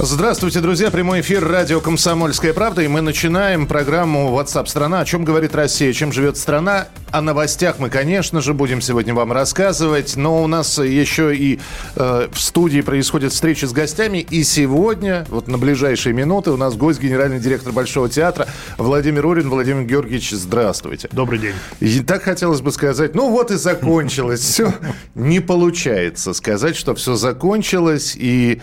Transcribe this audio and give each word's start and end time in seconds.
Здравствуйте, 0.00 0.60
друзья. 0.60 0.92
Прямой 0.92 1.22
эфир 1.22 1.44
радио 1.44 1.80
«Комсомольская 1.80 2.52
правда». 2.52 2.82
И 2.82 2.88
мы 2.88 3.00
начинаем 3.00 3.66
программу 3.66 4.30
WhatsApp 4.30 4.68
страна 4.68 5.00
О 5.00 5.04
чем 5.04 5.24
говорит 5.24 5.56
Россия, 5.56 5.92
чем 5.92 6.12
живет 6.12 6.36
страна. 6.36 6.86
О 7.10 7.20
новостях 7.20 7.80
мы, 7.80 7.90
конечно 7.90 8.40
же, 8.40 8.54
будем 8.54 8.80
сегодня 8.80 9.12
вам 9.12 9.32
рассказывать. 9.32 10.14
Но 10.14 10.40
у 10.44 10.46
нас 10.46 10.78
еще 10.78 11.34
и 11.34 11.58
э, 11.96 12.28
в 12.30 12.40
студии 12.40 12.80
происходят 12.80 13.32
встречи 13.32 13.64
с 13.64 13.72
гостями. 13.72 14.18
И 14.18 14.44
сегодня, 14.44 15.26
вот 15.30 15.48
на 15.48 15.58
ближайшие 15.58 16.12
минуты, 16.12 16.52
у 16.52 16.56
нас 16.56 16.76
гость, 16.76 17.00
генеральный 17.00 17.40
директор 17.40 17.72
Большого 17.72 18.08
театра 18.08 18.46
Владимир 18.76 19.26
Урин. 19.26 19.50
Владимир 19.50 19.82
Георгиевич, 19.82 20.30
здравствуйте. 20.30 21.08
Добрый 21.10 21.40
день. 21.40 21.54
И 21.80 21.98
так 22.00 22.22
хотелось 22.22 22.60
бы 22.60 22.70
сказать, 22.70 23.16
ну 23.16 23.30
вот 23.30 23.50
и 23.50 23.56
закончилось. 23.56 24.42
Все 24.42 24.72
не 25.16 25.40
получается 25.40 26.34
сказать, 26.34 26.76
что 26.76 26.94
все 26.94 27.16
закончилось. 27.16 28.14
И 28.16 28.62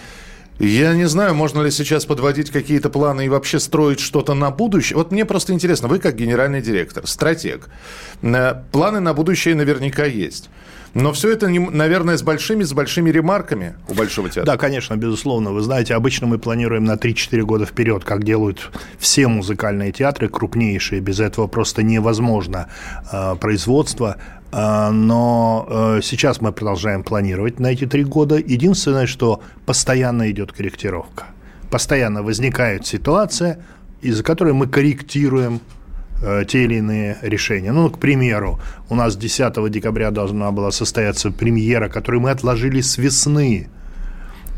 я 0.60 0.94
не 0.94 1.08
знаю, 1.08 1.36
можно 1.36 1.62
ли 1.62 1.72
сейчас 1.72 2.06
подводить 2.06 2.50
какие-то 2.50 2.90
планы 2.90 3.26
и 3.26 3.30
вообще 3.30 3.60
строить 3.60 4.00
что-то 4.00 4.34
на 4.34 4.52
будущее. 4.52 4.98
Вот 4.98 5.12
мне 5.12 5.26
просто 5.26 5.54
интересно, 5.54 5.88
вы 5.88 6.00
как 6.00 6.16
генеральный 6.16 6.62
директор, 6.62 7.06
стратег, 7.06 7.68
э, 8.22 8.56
планы 8.72 9.00
на 9.02 9.14
будущее 9.14 9.56
наверняка 9.56 10.06
есть. 10.06 10.50
Но 10.96 11.12
все 11.12 11.34
это, 11.34 11.50
наверное, 11.50 12.16
с 12.16 12.24
большими, 12.24 12.64
с 12.64 12.72
большими 12.72 13.10
ремарками 13.10 13.76
у 13.90 13.94
Большого 13.94 14.30
театра. 14.30 14.54
Да, 14.54 14.58
конечно, 14.58 14.96
безусловно. 14.96 15.52
Вы 15.52 15.60
знаете, 15.60 15.94
обычно 15.94 16.26
мы 16.26 16.40
планируем 16.40 16.86
на 16.86 16.94
3-4 16.94 17.42
года 17.42 17.66
вперед, 17.66 18.06
как 18.06 18.24
делают 18.24 18.72
все 18.98 19.28
музыкальные 19.28 19.92
театры, 19.92 20.30
крупнейшие. 20.30 21.02
Без 21.02 21.20
этого 21.20 21.48
просто 21.48 21.84
невозможно 21.84 22.70
э, 23.12 23.36
производство. 23.36 24.16
Э, 24.54 24.90
но 24.92 25.68
э, 25.70 26.00
сейчас 26.02 26.40
мы 26.40 26.54
продолжаем 26.54 27.04
планировать 27.04 27.60
на 27.60 27.68
эти 27.68 27.86
три 27.86 28.06
года. 28.06 28.38
Единственное, 28.38 29.06
что 29.06 29.42
постоянно 29.66 30.32
идет 30.32 30.54
корректировка. 30.54 31.26
Постоянно 31.70 32.24
возникает 32.24 32.88
ситуация, 32.88 33.60
из-за 34.02 34.24
которой 34.24 34.54
мы 34.54 34.68
корректируем 34.68 35.60
Э, 36.28 36.44
те 36.44 36.64
или 36.64 36.76
иные 36.76 37.18
решения. 37.22 37.72
Ну, 37.72 37.88
к 37.92 38.00
примеру, 38.00 38.60
у 38.90 38.96
нас 38.96 39.16
10 39.16 39.70
декабря 39.70 40.10
должна 40.10 40.52
была 40.52 40.72
состояться 40.72 41.30
премьера, 41.30 41.88
которую 41.88 42.22
мы 42.22 42.32
отложили 42.32 42.82
с 42.82 42.98
весны. 42.98 43.68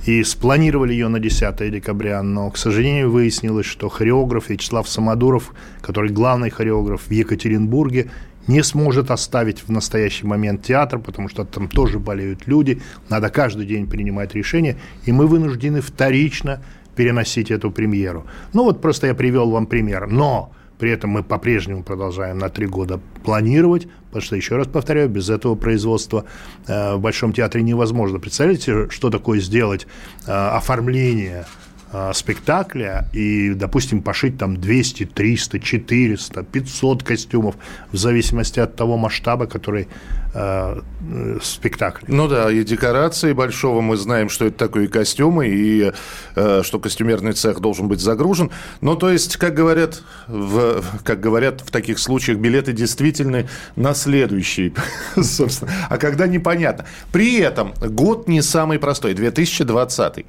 И 0.06 0.24
спланировали 0.24 0.94
ее 0.94 1.10
на 1.10 1.20
10 1.20 1.70
декабря, 1.70 2.24
но, 2.24 2.50
к 2.52 2.58
сожалению, 2.58 3.12
выяснилось, 3.12 3.66
что 3.66 3.90
хореограф 3.90 4.50
Вячеслав 4.50 4.88
Самодуров, 4.88 5.54
который 5.82 6.10
главный 6.10 6.52
хореограф 6.52 7.02
в 7.08 7.12
Екатеринбурге, 7.12 8.12
не 8.48 8.64
сможет 8.64 9.12
оставить 9.12 9.68
в 9.68 9.70
настоящий 9.70 10.26
момент 10.26 10.64
театр, 10.64 11.00
потому 11.00 11.28
что 11.28 11.44
там 11.44 11.68
тоже 11.68 12.00
болеют 12.00 12.48
люди, 12.48 12.82
надо 13.10 13.30
каждый 13.30 13.66
день 13.66 13.88
принимать 13.88 14.34
решения, 14.36 14.78
и 15.06 15.12
мы 15.12 15.28
вынуждены 15.28 15.82
вторично 15.82 16.62
переносить 16.96 17.52
эту 17.52 17.72
премьеру. 17.72 18.26
Ну 18.54 18.64
вот 18.64 18.82
просто 18.82 19.08
я 19.08 19.14
привел 19.14 19.50
вам 19.50 19.66
пример. 19.66 20.08
Но 20.08 20.54
при 20.78 20.92
этом 20.92 21.12
мы 21.12 21.24
по-прежнему 21.24 21.84
продолжаем 21.84 22.38
на 22.38 22.50
три 22.50 22.68
года 22.68 23.00
планировать, 23.24 23.88
потому 24.08 24.22
что, 24.22 24.36
еще 24.36 24.56
раз 24.56 24.68
повторяю, 24.68 25.10
без 25.10 25.30
этого 25.30 25.56
производства 25.56 26.26
э, 26.68 26.96
в 26.96 27.00
Большом 27.00 27.34
театре 27.34 27.64
невозможно. 27.64 28.20
Представляете, 28.20 28.90
что 28.90 29.10
такое 29.10 29.40
сделать 29.40 29.88
э, 30.28 30.32
оформление 30.32 31.46
э, 31.92 32.12
спектакля 32.14 33.10
и, 33.12 33.54
допустим, 33.54 34.02
пошить 34.02 34.38
там 34.38 34.58
200, 34.58 35.06
300, 35.06 35.60
400, 35.60 36.44
500 36.44 37.04
костюмов 37.04 37.56
в 37.92 37.98
зависимости 37.98 38.60
от 38.60 38.76
того 38.76 38.98
масштаба, 38.98 39.48
который 39.48 39.88
э, 40.38 41.38
спектакль. 41.42 42.06
Ну 42.08 42.28
да, 42.28 42.52
и 42.52 42.64
декорации 42.64 43.34
большого 43.34 43.82
мы 43.82 43.98
знаем, 43.98 44.30
что 44.30 44.46
это 44.46 44.58
такое 44.58 44.86
и 44.86 44.88
костюмы, 44.88 45.48
и 45.48 45.92
э, 46.36 46.62
что 46.64 46.80
костюмерный 46.80 47.34
цех 47.34 47.60
должен 47.60 47.88
быть 47.88 48.00
загружен. 48.00 48.52
Ну, 48.82 48.96
то 48.96 49.10
есть, 49.10 49.38
как 49.38 49.54
говорят, 49.54 50.02
в, 50.28 50.84
как 51.04 51.20
говорят 51.20 51.62
в 51.62 51.72
таких 51.72 52.00
случаях, 52.00 52.38
билеты 52.38 52.74
действительно 52.74 53.48
на 53.76 53.94
следующий, 53.94 54.74
собственно. 55.22 55.72
А 55.90 55.98
когда 55.98 56.28
непонятно. 56.28 56.86
При 57.12 57.38
этом 57.40 57.74
год 57.80 58.28
не 58.28 58.42
самый 58.42 58.80
простой, 58.80 59.14
2020. 59.14 60.26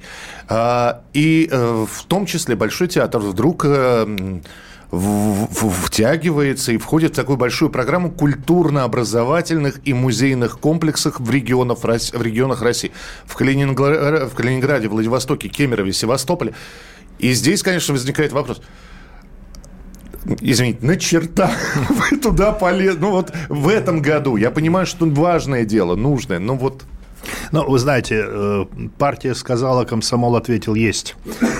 А, 0.47 1.01
и 1.13 1.47
э, 1.51 1.85
в 1.89 2.03
том 2.05 2.25
числе 2.25 2.55
Большой 2.55 2.87
театр 2.87 3.21
вдруг... 3.21 3.65
Э, 4.91 5.45
втягивается 5.51 6.71
и 6.71 6.77
входит 6.77 7.13
в 7.13 7.15
такую 7.15 7.37
большую 7.37 7.69
программу 7.69 8.11
культурно-образовательных 8.11 9.81
и 9.85 9.93
музейных 9.93 10.59
комплексов 10.59 11.19
в, 11.19 11.29
регионах, 11.29 11.79
в 11.79 12.21
регионах 12.21 12.61
России. 12.61 12.91
В, 13.25 13.35
Калининграде, 13.35 14.25
в 14.25 14.33
Калининграде, 14.33 14.87
Владивостоке, 14.87 15.47
Кемерове, 15.47 15.93
Севастополе. 15.93 16.53
И 17.19 17.33
здесь, 17.33 17.61
конечно, 17.61 17.93
возникает 17.93 18.31
вопрос– 18.31 18.61
извините, 20.41 20.85
на 20.85 20.97
черта 20.97 21.51
вы 21.89 22.17
туда 22.17 22.51
полезли. 22.51 22.99
Ну 22.99 23.11
вот 23.11 23.33
в 23.47 23.67
этом 23.67 24.01
году. 24.01 24.35
Я 24.37 24.51
понимаю, 24.51 24.85
что 24.85 25.05
важное 25.05 25.65
дело, 25.65 25.95
нужное, 25.95 26.39
но 26.39 26.55
вот 26.55 26.83
ну, 27.51 27.69
вы 27.69 27.79
знаете, 27.79 28.23
э, 28.27 28.65
партия 28.97 29.35
сказала, 29.35 29.85
комсомол 29.85 30.35
ответил, 30.35 30.75
есть. 30.75 31.15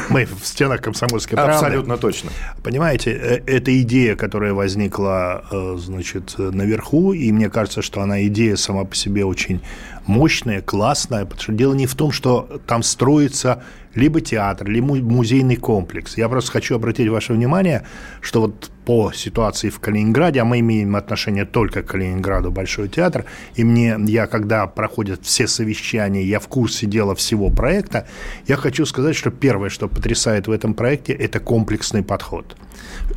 Мы 0.09 0.25
в 0.25 0.45
стенах 0.45 0.81
комсомольской 0.81 1.35
правды. 1.35 1.53
Абсолютно 1.53 1.97
точно. 1.97 2.31
Понимаете, 2.63 3.11
э, 3.11 3.41
это 3.45 3.81
идея, 3.81 4.15
которая 4.15 4.53
возникла, 4.53 5.43
э, 5.51 5.77
значит, 5.77 6.35
наверху, 6.37 7.13
и 7.13 7.31
мне 7.31 7.49
кажется, 7.49 7.81
что 7.81 8.01
она 8.01 8.25
идея 8.27 8.55
сама 8.55 8.85
по 8.85 8.95
себе 8.95 9.25
очень 9.25 9.61
мощная, 10.09 10.61
классная, 10.61 11.23
потому 11.23 11.41
что 11.41 11.53
дело 11.53 11.73
не 11.75 11.85
в 11.85 11.93
том, 11.93 12.11
что 12.11 12.59
там 12.65 12.81
строится 12.81 13.63
либо 13.93 14.21
театр, 14.21 14.67
либо 14.67 14.95
музейный 14.95 15.55
комплекс. 15.55 16.17
Я 16.17 16.27
просто 16.29 16.51
хочу 16.51 16.75
обратить 16.75 17.07
ваше 17.09 17.33
внимание, 17.33 17.85
что 18.19 18.41
вот 18.41 18.71
по 18.85 19.11
ситуации 19.11 19.69
в 19.69 19.79
Калининграде, 19.79 20.41
а 20.41 20.45
мы 20.45 20.59
имеем 20.59 20.95
отношение 20.95 21.45
только 21.45 21.83
к 21.83 21.87
Калининграду, 21.87 22.51
Большой 22.51 22.89
театр, 22.89 23.25
и 23.55 23.63
мне, 23.63 23.97
я 24.07 24.25
когда 24.25 24.65
проходят 24.65 25.21
все 25.23 25.47
совещания, 25.47 26.23
я 26.23 26.39
в 26.39 26.47
курсе 26.47 26.87
дела 26.87 27.13
всего 27.13 27.51
проекта, 27.51 28.07
я 28.47 28.55
хочу 28.55 28.85
сказать, 28.85 29.15
что 29.15 29.29
первое, 29.29 29.69
что 29.69 29.87
потрясает 29.87 30.47
в 30.47 30.51
этом 30.51 30.73
проекте, 30.73 31.13
это 31.13 31.39
комплексный 31.39 32.01
подход. 32.01 32.57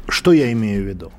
Что 0.09 0.33
я 0.33 0.53
имею 0.53 0.85
в 0.85 0.87
виду? 0.87 1.13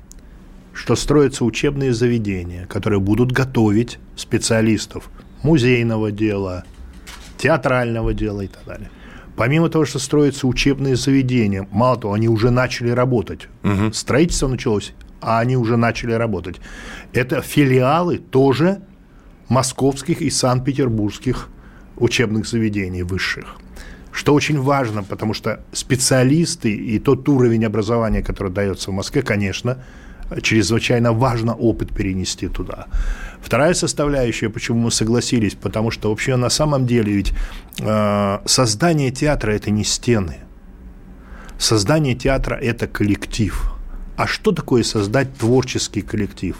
Что 0.72 0.94
строятся 0.96 1.44
учебные 1.44 1.92
заведения, 1.92 2.66
которые 2.66 3.00
будут 3.00 3.32
готовить 3.32 3.98
специалистов 4.16 5.10
музейного 5.44 6.10
дела, 6.10 6.64
театрального 7.38 8.12
дела 8.12 8.40
и 8.40 8.48
так 8.48 8.64
далее. 8.64 8.90
Помимо 9.36 9.68
того, 9.68 9.84
что 9.84 9.98
строятся 9.98 10.46
учебные 10.46 10.96
заведения, 10.96 11.68
мало 11.70 12.00
того, 12.00 12.14
они 12.14 12.28
уже 12.28 12.50
начали 12.50 12.90
работать. 12.90 13.48
Угу. 13.62 13.92
Строительство 13.92 14.48
началось, 14.48 14.92
а 15.20 15.40
они 15.40 15.56
уже 15.56 15.76
начали 15.76 16.12
работать. 16.12 16.56
Это 17.12 17.42
филиалы 17.42 18.18
тоже 18.18 18.80
московских 19.48 20.22
и 20.22 20.30
санкт-петербургских 20.30 21.48
учебных 21.96 22.46
заведений 22.46 23.02
высших. 23.02 23.56
Что 24.12 24.34
очень 24.34 24.60
важно, 24.60 25.02
потому 25.02 25.34
что 25.34 25.64
специалисты 25.72 26.72
и 26.72 26.98
тот 27.00 27.28
уровень 27.28 27.64
образования, 27.64 28.22
который 28.22 28.52
дается 28.52 28.90
в 28.92 28.94
Москве, 28.94 29.22
конечно, 29.22 29.78
чрезвычайно 30.40 31.12
важно 31.12 31.54
опыт 31.54 31.94
перенести 31.94 32.48
туда. 32.48 32.86
Вторая 33.44 33.74
составляющая, 33.74 34.48
почему 34.48 34.78
мы 34.78 34.90
согласились, 34.90 35.54
потому 35.54 35.90
что 35.90 36.08
вообще 36.08 36.36
на 36.36 36.48
самом 36.48 36.86
деле 36.86 37.12
ведь 37.12 37.34
э, 37.78 38.38
создание 38.46 39.10
театра– 39.10 39.52
это 39.52 39.70
не 39.70 39.84
стены. 39.84 40.38
Создание 41.58 42.14
театра– 42.14 42.54
это 42.62 42.86
коллектив. 42.86 43.70
А 44.16 44.26
что 44.26 44.52
такое 44.52 44.82
создать 44.82 45.36
творческий 45.36 46.00
коллектив? 46.00 46.56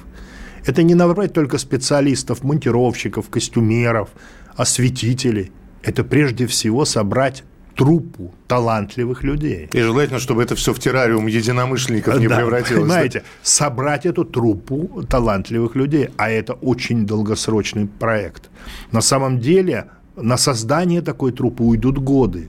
Это 0.66 0.82
не 0.82 0.94
набрать 0.94 1.32
только 1.32 1.56
специалистов, 1.56 2.44
монтировщиков, 2.44 3.30
костюмеров, 3.30 4.10
осветителей. 4.54 5.52
Это 5.82 6.04
прежде 6.04 6.46
всего 6.46 6.84
собрать 6.84 7.44
труппу 7.76 8.32
талантливых 8.46 9.22
людей. 9.22 9.68
И 9.72 9.80
желательно, 9.80 10.18
чтобы 10.18 10.42
это 10.42 10.54
все 10.54 10.72
в 10.72 10.78
террариум 10.78 11.26
единомышленников 11.26 12.18
не 12.18 12.28
да, 12.28 12.36
превратилось. 12.36 12.82
Понимаете, 12.82 13.20
да? 13.20 13.26
собрать 13.42 14.06
эту 14.06 14.24
труппу 14.24 15.04
талантливых 15.08 15.74
людей, 15.74 16.10
а 16.16 16.30
это 16.30 16.54
очень 16.54 17.06
долгосрочный 17.06 17.86
проект. 17.86 18.50
На 18.92 19.00
самом 19.00 19.40
деле 19.40 19.86
на 20.16 20.36
создание 20.36 21.02
такой 21.02 21.32
труппы 21.32 21.62
уйдут 21.62 21.98
годы. 21.98 22.48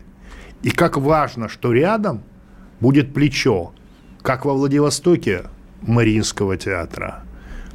И 0.62 0.69
как 0.69 0.98
важно, 0.98 1.50
что 1.50 1.71
рядом 1.71 2.24
будет 2.80 3.13
плечо, 3.13 3.74
как 4.21 4.45
во 4.45 4.54
Владивостоке 4.54 5.45
Мариинского 5.81 6.57
театра, 6.57 7.24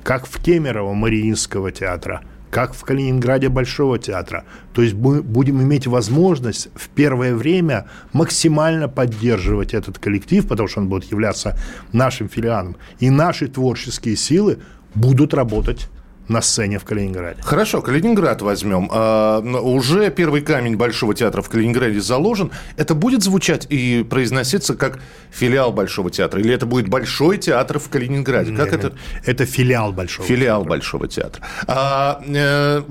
как 0.02 0.26
в 0.26 0.42
Кемерово 0.42 0.94
Мариинского 0.94 1.72
театра, 1.72 2.22
как 2.50 2.74
в 2.74 2.82
Калининграде 2.84 3.48
Большого 3.48 3.98
театра. 3.98 4.44
То 4.72 4.82
есть 4.82 4.94
мы 4.94 5.22
будем 5.22 5.62
иметь 5.62 5.86
возможность 5.86 6.68
в 6.74 6.88
первое 6.88 7.34
время 7.34 7.86
максимально 8.12 8.88
поддерживать 8.88 9.74
этот 9.74 9.98
коллектив, 9.98 10.46
потому 10.46 10.68
что 10.68 10.80
он 10.80 10.88
будет 10.88 11.10
являться 11.10 11.58
нашим 11.92 12.28
филиалом. 12.28 12.76
И 12.98 13.10
наши 13.10 13.48
творческие 13.48 14.16
силы 14.16 14.58
будут 14.94 15.34
работать 15.34 15.88
на 16.30 16.40
сцене 16.42 16.78
в 16.78 16.84
Калининграде. 16.84 17.42
Хорошо, 17.42 17.82
Калининград 17.82 18.40
возьмем. 18.40 18.88
А, 18.92 19.40
уже 19.40 20.10
первый 20.10 20.40
камень 20.40 20.76
Большого 20.76 21.14
театра 21.14 21.42
в 21.42 21.48
Калининграде 21.48 22.00
заложен. 22.00 22.52
Это 22.76 22.94
будет 22.94 23.22
звучать 23.22 23.66
и 23.68 24.06
произноситься 24.08 24.76
как 24.76 25.00
филиал 25.30 25.72
Большого 25.72 26.10
театра? 26.10 26.40
Или 26.40 26.54
это 26.54 26.66
будет 26.66 26.88
Большой 26.88 27.38
театр 27.38 27.78
в 27.78 27.88
Калининграде? 27.88 28.54
Как 28.56 28.70
нет, 28.70 28.84
это? 28.84 28.96
Это 29.26 29.44
филиал 29.44 29.92
Большого 29.92 30.26
Филиал 30.26 30.60
театра. 30.60 30.70
Большого 30.70 31.08
театра. 31.08 31.44
А, 31.66 32.22
э, 32.26 32.82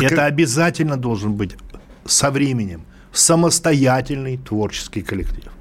это 0.00 0.24
обязательно 0.24 0.96
должен 0.96 1.34
быть 1.34 1.56
со 2.06 2.30
временем 2.30 2.84
самостоятельный 3.12 4.36
творческий 4.36 5.02
коллектив. 5.02 5.52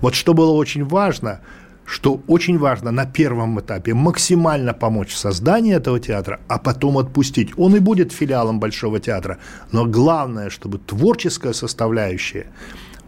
Вот 0.00 0.14
что 0.14 0.34
было 0.34 0.52
очень 0.52 0.84
важно– 0.84 1.40
что 1.84 2.20
очень 2.26 2.58
важно 2.58 2.90
на 2.90 3.06
первом 3.06 3.60
этапе 3.60 3.94
максимально 3.94 4.72
помочь 4.74 5.12
в 5.12 5.18
создании 5.18 5.74
этого 5.74 6.00
театра, 6.00 6.40
а 6.48 6.58
потом 6.58 6.98
отпустить. 6.98 7.52
Он 7.56 7.76
и 7.76 7.78
будет 7.78 8.12
филиалом 8.12 8.60
Большого 8.60 9.00
театра, 9.00 9.38
но 9.72 9.84
главное, 9.84 10.50
чтобы 10.50 10.78
творческая 10.78 11.52
составляющая 11.52 12.46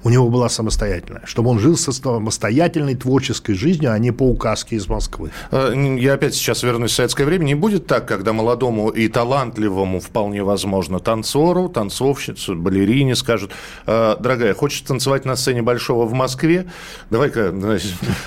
у 0.06 0.08
него 0.08 0.28
была 0.28 0.48
самостоятельная, 0.48 1.22
чтобы 1.24 1.50
он 1.50 1.58
жил 1.58 1.76
самостоятельной 1.76 2.94
творческой 2.94 3.54
жизнью, 3.54 3.92
а 3.92 3.98
не 3.98 4.12
по 4.12 4.22
указке 4.22 4.76
из 4.76 4.86
Москвы. 4.86 5.32
Э, 5.50 5.74
я 5.98 6.14
опять 6.14 6.36
сейчас 6.36 6.62
вернусь 6.62 6.92
в 6.92 6.94
советское 6.94 7.24
время. 7.24 7.42
Не 7.42 7.56
будет 7.56 7.88
так, 7.88 8.06
когда 8.06 8.32
молодому 8.32 8.90
и 8.90 9.08
талантливому, 9.08 9.98
вполне 9.98 10.44
возможно, 10.44 11.00
танцору, 11.00 11.68
танцовщице, 11.68 12.54
балерине 12.54 13.16
скажут, 13.16 13.50
«Э, 13.84 14.14
дорогая, 14.20 14.54
хочешь 14.54 14.82
танцевать 14.82 15.24
на 15.24 15.34
сцене 15.34 15.62
Большого 15.62 16.06
в 16.06 16.12
Москве? 16.12 16.66
Давай-ка 17.10 17.50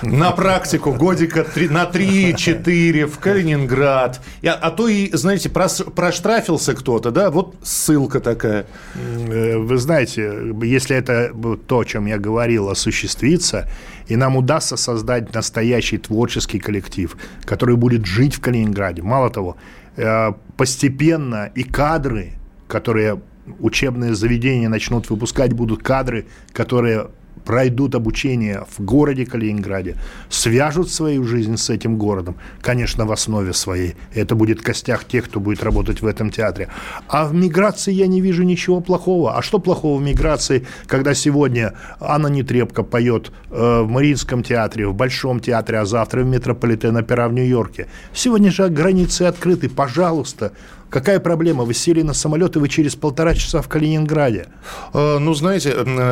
на 0.02 0.32
практику 0.32 0.92
годика 0.92 1.46
на 1.70 1.84
3-4 1.84 3.06
в 3.06 3.18
Калининград. 3.20 4.20
А 4.44 4.70
то 4.70 4.86
и, 4.86 5.10
знаете, 5.14 5.48
проштрафился 5.48 6.74
кто-то, 6.74 7.10
да, 7.10 7.30
вот 7.30 7.54
ссылка 7.62 8.20
такая. 8.20 8.66
Э, 8.94 9.56
вы 9.56 9.78
знаете, 9.78 10.54
если 10.62 10.94
это 10.94 11.32
то, 11.70 11.78
о 11.78 11.84
чем 11.84 12.06
я 12.06 12.18
говорил, 12.18 12.68
осуществится, 12.68 13.68
и 14.08 14.16
нам 14.16 14.36
удастся 14.36 14.76
создать 14.76 15.32
настоящий 15.34 15.98
творческий 15.98 16.58
коллектив, 16.58 17.16
который 17.44 17.76
будет 17.76 18.06
жить 18.06 18.34
в 18.34 18.40
Калининграде. 18.40 19.02
Мало 19.02 19.30
того, 19.30 19.56
э, 19.96 20.32
постепенно 20.56 21.52
и 21.54 21.62
кадры, 21.62 22.32
которые 22.66 23.20
учебные 23.60 24.14
заведения 24.14 24.68
начнут 24.68 25.10
выпускать, 25.10 25.52
будут 25.52 25.80
кадры, 25.80 26.26
которые 26.52 27.06
пройдут 27.44 27.94
обучение 27.94 28.64
в 28.70 28.84
городе 28.84 29.26
Калининграде, 29.26 29.96
свяжут 30.28 30.90
свою 30.90 31.24
жизнь 31.24 31.56
с 31.56 31.70
этим 31.70 31.98
городом, 31.98 32.36
конечно, 32.60 33.06
в 33.06 33.12
основе 33.12 33.52
своей. 33.52 33.96
Это 34.14 34.34
будет 34.34 34.62
костях 34.62 35.04
тех, 35.04 35.24
кто 35.24 35.40
будет 35.40 35.62
работать 35.62 36.02
в 36.02 36.06
этом 36.06 36.30
театре. 36.30 36.68
А 37.08 37.26
в 37.26 37.34
миграции 37.34 37.92
я 37.92 38.06
не 38.06 38.20
вижу 38.20 38.42
ничего 38.42 38.80
плохого. 38.80 39.36
А 39.36 39.42
что 39.42 39.58
плохого 39.58 39.98
в 39.98 40.02
миграции, 40.02 40.66
когда 40.86 41.14
сегодня 41.14 41.74
Анна 41.98 42.28
Нетребко 42.28 42.82
поет 42.82 43.32
э, 43.50 43.82
в 43.82 43.88
Мариинском 43.88 44.42
театре, 44.42 44.86
в 44.86 44.94
Большом 44.94 45.40
театре, 45.40 45.78
а 45.78 45.84
завтра 45.84 46.22
в 46.22 46.26
Метрополитен-опера 46.26 47.28
в 47.28 47.32
Нью-Йорке? 47.32 47.86
Сегодня 48.12 48.50
же 48.50 48.68
границы 48.68 49.22
открыты. 49.22 49.68
Пожалуйста, 49.68 50.52
Какая 50.90 51.20
проблема? 51.20 51.64
Вы 51.64 51.72
сели 51.72 52.02
на 52.02 52.14
самолет, 52.14 52.56
и 52.56 52.58
вы 52.58 52.68
через 52.68 52.96
полтора 52.96 53.34
часа 53.34 53.62
в 53.62 53.68
Калининграде. 53.68 54.48
Э, 54.92 55.18
ну, 55.18 55.34
знаете, 55.34 55.70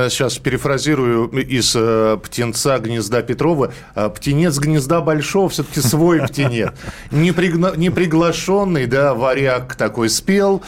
сейчас 0.09 0.39
перефразирую 0.39 1.29
из 1.31 1.75
э, 1.75 2.17
«Птенца 2.23 2.79
гнезда 2.79 3.23
Петрова». 3.23 3.73
Э, 3.97 4.09
птенец 4.09 4.57
гнезда 4.59 5.01
большого 5.01 5.49
все-таки 5.49 5.81
свой 5.81 6.21
птенец. 6.29 6.71
Не, 7.11 7.33
пригна... 7.33 7.73
не 7.77 7.91
приглашенный, 7.91 8.87
да, 8.87 9.15
варяг 9.15 9.75
такой 9.75 10.09
спел 10.09 10.63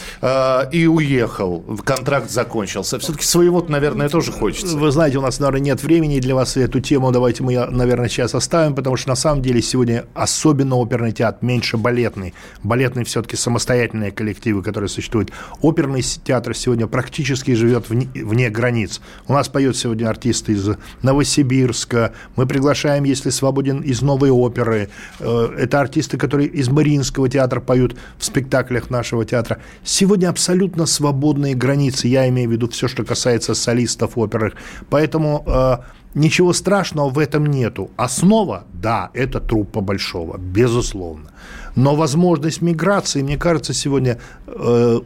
и 0.72 0.86
уехал. 0.86 1.64
Контракт 1.84 2.30
закончился. 2.30 2.98
Все-таки 2.98 3.24
своего-то, 3.24 3.70
наверное, 3.70 4.08
тоже 4.08 4.32
хочется. 4.32 4.76
Вы 4.76 4.90
знаете, 4.90 5.18
у 5.18 5.22
нас, 5.22 5.38
наверное, 5.38 5.60
нет 5.60 5.82
времени 5.82 6.18
для 6.18 6.34
вас 6.34 6.56
эту 6.56 6.80
тему. 6.80 7.12
Давайте 7.12 7.42
мы, 7.44 7.54
наверное, 7.66 8.08
сейчас 8.08 8.34
оставим, 8.34 8.74
потому 8.74 8.96
что 8.96 9.10
на 9.10 9.14
самом 9.14 9.42
деле 9.42 9.62
сегодня 9.62 10.04
особенно 10.14 10.76
оперный 10.76 11.12
театр, 11.12 11.38
меньше 11.42 11.76
балетный. 11.76 12.34
Балетный 12.62 13.04
все-таки 13.04 13.36
самостоятельный 13.36 13.99
театральные 14.00 14.10
коллективы, 14.12 14.62
которые 14.62 14.88
существуют. 14.88 15.30
Оперный 15.62 16.02
театр 16.02 16.54
сегодня 16.54 16.86
практически 16.86 17.54
живет 17.54 17.90
вне, 17.90 18.08
вне 18.14 18.50
границ. 18.50 19.00
У 19.28 19.32
нас 19.32 19.48
поют 19.48 19.76
сегодня 19.76 20.08
артисты 20.08 20.52
из 20.52 20.68
Новосибирска. 21.02 22.12
Мы 22.36 22.46
приглашаем, 22.46 23.04
если 23.04 23.30
свободен, 23.30 23.80
из 23.80 24.02
Новой 24.02 24.30
оперы. 24.30 24.88
Э, 25.20 25.48
это 25.58 25.80
артисты, 25.80 26.16
которые 26.16 26.48
из 26.48 26.68
Мариинского 26.68 27.28
театра 27.28 27.60
поют 27.60 27.96
в 28.18 28.24
спектаклях 28.24 28.90
нашего 28.90 29.24
театра. 29.24 29.58
Сегодня 29.84 30.30
абсолютно 30.30 30.86
свободные 30.86 31.54
границы. 31.54 32.08
Я 32.08 32.28
имею 32.28 32.48
в 32.48 32.52
виду 32.52 32.68
все, 32.68 32.88
что 32.88 33.04
касается 33.04 33.54
солистов 33.54 34.16
оперы. 34.16 34.52
Поэтому 34.90 35.44
э, 35.46 35.76
Ничего 36.14 36.52
страшного 36.52 37.08
в 37.08 37.18
этом 37.18 37.46
нету. 37.46 37.90
Основа, 37.96 38.64
да, 38.72 39.10
это 39.14 39.38
труппа 39.38 39.80
Большого, 39.80 40.38
безусловно. 40.38 41.30
Но 41.76 41.94
возможность 41.94 42.62
миграции, 42.62 43.22
мне 43.22 43.36
кажется, 43.36 43.72
сегодня, 43.72 44.18
э, 44.46 45.00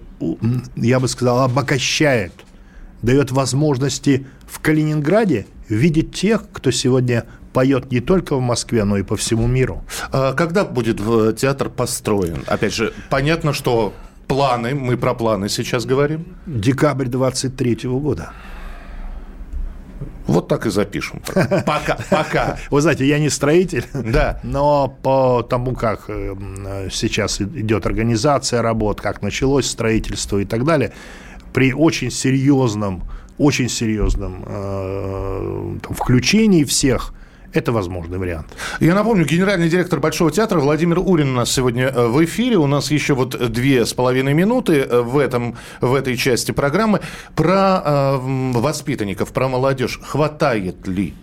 я 0.76 1.00
бы 1.00 1.08
сказал, 1.08 1.42
обогащает, 1.42 2.32
дает 3.02 3.30
возможности 3.30 4.26
в 4.46 4.60
Калининграде 4.60 5.46
видеть 5.68 6.14
тех, 6.14 6.44
кто 6.52 6.70
сегодня 6.70 7.24
поет 7.52 7.92
не 7.92 8.00
только 8.00 8.36
в 8.36 8.40
Москве, 8.40 8.84
но 8.84 8.98
и 8.98 9.02
по 9.02 9.16
всему 9.16 9.46
миру. 9.46 9.84
А 10.10 10.32
когда 10.32 10.64
будет 10.64 10.98
театр 11.36 11.70
построен? 11.70 12.42
Опять 12.46 12.74
же, 12.74 12.92
понятно, 13.10 13.52
что 13.52 13.92
планы, 14.26 14.74
мы 14.74 14.96
про 14.96 15.14
планы 15.14 15.48
сейчас 15.48 15.86
говорим. 15.86 16.26
Декабрь 16.46 17.06
23 17.06 17.88
года. 17.88 18.32
Вот 20.26 20.48
так 20.48 20.66
и 20.66 20.70
запишем. 20.70 21.20
Пока, 21.66 21.98
пока. 22.10 22.58
Вы 22.70 22.80
знаете, 22.80 23.06
я 23.06 23.18
не 23.18 23.28
строитель, 23.28 23.84
да. 23.92 24.40
но 24.42 24.88
по 25.02 25.42
тому, 25.42 25.74
как 25.74 26.04
э, 26.08 26.88
сейчас 26.90 27.40
идет 27.40 27.86
организация 27.86 28.62
работ, 28.62 29.00
как 29.00 29.22
началось 29.22 29.66
строительство 29.66 30.38
и 30.38 30.44
так 30.44 30.64
далее, 30.64 30.92
при 31.52 31.74
очень 31.74 32.10
серьезном, 32.10 33.04
очень 33.38 33.68
серьезном 33.68 34.44
э, 34.46 35.78
там, 35.82 35.94
включении 35.94 36.64
всех 36.64 37.12
это 37.54 37.72
возможный 37.72 38.18
вариант. 38.18 38.46
Я 38.80 38.94
напомню, 38.94 39.24
генеральный 39.24 39.68
директор 39.68 40.00
Большого 40.00 40.30
театра 40.30 40.58
Владимир 40.58 40.98
Урин 40.98 41.30
у 41.30 41.34
нас 41.34 41.52
сегодня 41.52 41.86
э, 41.86 42.08
в 42.08 42.22
эфире. 42.24 42.56
У 42.56 42.66
нас 42.66 42.90
еще 42.90 43.14
вот 43.14 43.52
две 43.52 43.86
с 43.86 43.94
половиной 43.94 44.34
минуты 44.34 44.80
э, 44.80 45.00
в, 45.00 45.18
этом, 45.18 45.56
в 45.80 45.94
этой 45.94 46.16
части 46.16 46.50
программы. 46.50 47.00
Про 47.36 47.82
э, 47.84 48.18
воспитанников, 48.54 49.32
про 49.32 49.48
молодежь. 49.48 50.00
Хватает 50.02 50.86
ли? 50.88 51.14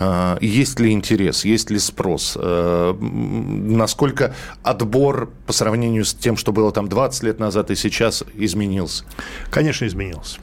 Э, 0.00 0.36
есть 0.40 0.80
ли 0.80 0.90
интерес, 0.90 1.44
есть 1.44 1.70
ли 1.70 1.78
спрос, 1.78 2.36
насколько 2.40 4.34
отбор 4.64 5.30
по 5.46 5.52
сравнению 5.52 6.04
с 6.04 6.12
тем, 6.12 6.36
что 6.36 6.52
было 6.52 6.72
там 6.72 6.88
20 6.88 7.22
лет 7.22 7.38
назад 7.38 7.70
и 7.70 7.76
сейчас 7.76 8.24
изменился? 8.34 9.04
Конечно, 9.50 9.86
изменился. 9.86 10.40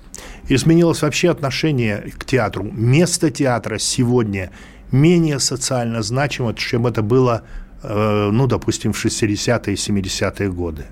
Изменилось 0.47 1.01
вообще 1.01 1.31
отношение 1.31 2.11
к 2.17 2.23
театру. 2.23 2.63
Место 2.63 3.31
театра 3.31 3.79
сегодня 3.79 4.51
менее 4.95 5.39
социально 5.39 6.01
значимо, 6.01 6.53
чем 6.53 6.87
это 6.87 7.01
было 7.01 7.43
э, 7.83 8.29
ну, 8.31 8.47
допустим, 8.47 8.93
в 8.93 9.05
60-е 9.05 9.73
и 9.73 9.77
70-е 9.77 10.51
годы. 10.51 10.85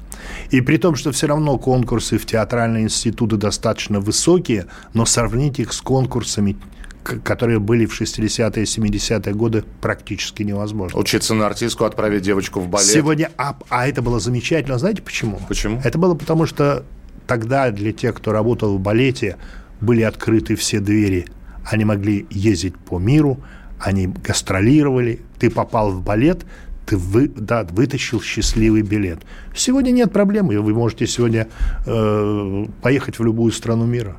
И 0.51 0.61
при 0.61 0.77
том, 0.77 0.95
что 0.95 1.11
все 1.11 1.27
равно 1.27 1.57
конкурсы 1.57 2.17
в 2.17 2.25
театральные 2.25 2.83
институты 2.83 3.37
достаточно 3.37 3.99
высокие, 3.99 4.67
но 4.93 5.05
сравнить 5.05 5.59
их 5.59 5.73
с 5.73 5.81
конкурсами 5.81 6.57
которые 7.03 7.59
были 7.59 7.85
в 7.85 8.01
60-е, 8.01 8.63
70-е 8.63 9.33
годы, 9.33 9.63
практически 9.81 10.43
невозможно. 10.43 10.97
Учиться 10.97 11.33
на 11.33 11.47
артистку, 11.47 11.83
отправить 11.85 12.21
девочку 12.21 12.59
в 12.59 12.67
балет. 12.67 12.87
Сегодня, 12.87 13.29
а, 13.37 13.57
а 13.69 13.87
это 13.87 14.01
было 14.01 14.19
замечательно, 14.19 14.77
знаете 14.77 15.01
почему? 15.01 15.39
Почему? 15.47 15.81
Это 15.83 15.97
было 15.97 16.15
потому, 16.15 16.45
что 16.45 16.85
тогда 17.27 17.71
для 17.71 17.91
тех, 17.91 18.15
кто 18.15 18.31
работал 18.31 18.77
в 18.77 18.79
балете, 18.79 19.37
были 19.81 20.01
открыты 20.01 20.55
все 20.55 20.79
двери. 20.79 21.27
Они 21.65 21.85
могли 21.85 22.25
ездить 22.29 22.77
по 22.77 22.99
миру, 22.99 23.39
они 23.79 24.07
гастролировали, 24.07 25.19
ты 25.39 25.49
попал 25.49 25.91
в 25.91 26.01
балет, 26.01 26.45
ты 26.85 26.97
вы, 26.97 27.27
да, 27.27 27.63
вытащил 27.63 28.21
счастливый 28.21 28.81
билет. 28.81 29.19
Сегодня 29.55 29.91
нет 29.91 30.11
проблемы, 30.11 30.59
вы 30.59 30.73
можете 30.73 31.07
сегодня 31.07 31.47
э, 31.85 32.65
поехать 32.81 33.19
в 33.19 33.23
любую 33.23 33.51
страну 33.51 33.85
мира. 33.85 34.17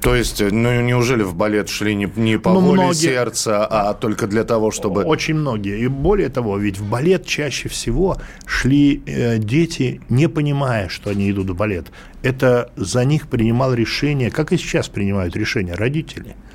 То 0.00 0.14
есть, 0.14 0.40
ну 0.40 0.80
неужели 0.80 1.22
в 1.22 1.34
балет 1.34 1.68
шли 1.68 1.94
не, 1.94 2.10
не 2.14 2.38
по 2.38 2.52
ну, 2.52 2.60
воле 2.60 2.82
многие... 2.82 2.98
сердца, 2.98 3.66
а 3.66 3.94
только 3.94 4.28
для 4.28 4.44
того, 4.44 4.70
чтобы... 4.70 5.02
Очень 5.02 5.34
многие. 5.34 5.80
И 5.80 5.88
более 5.88 6.28
того, 6.28 6.56
ведь 6.56 6.78
в 6.78 6.88
балет 6.88 7.26
чаще 7.26 7.68
всего 7.68 8.16
шли 8.46 9.02
э, 9.06 9.38
дети, 9.38 10.00
не 10.08 10.28
понимая, 10.28 10.88
что 10.88 11.10
они 11.10 11.30
идут 11.30 11.50
в 11.50 11.56
балет. 11.56 11.86
Это 12.22 12.70
за 12.76 13.04
них 13.04 13.26
принимал 13.26 13.74
решение, 13.74 14.30
как 14.30 14.52
и 14.52 14.56
сейчас 14.56 14.88
принимают 14.88 15.34
решения 15.34 15.74
родители– 15.74 16.36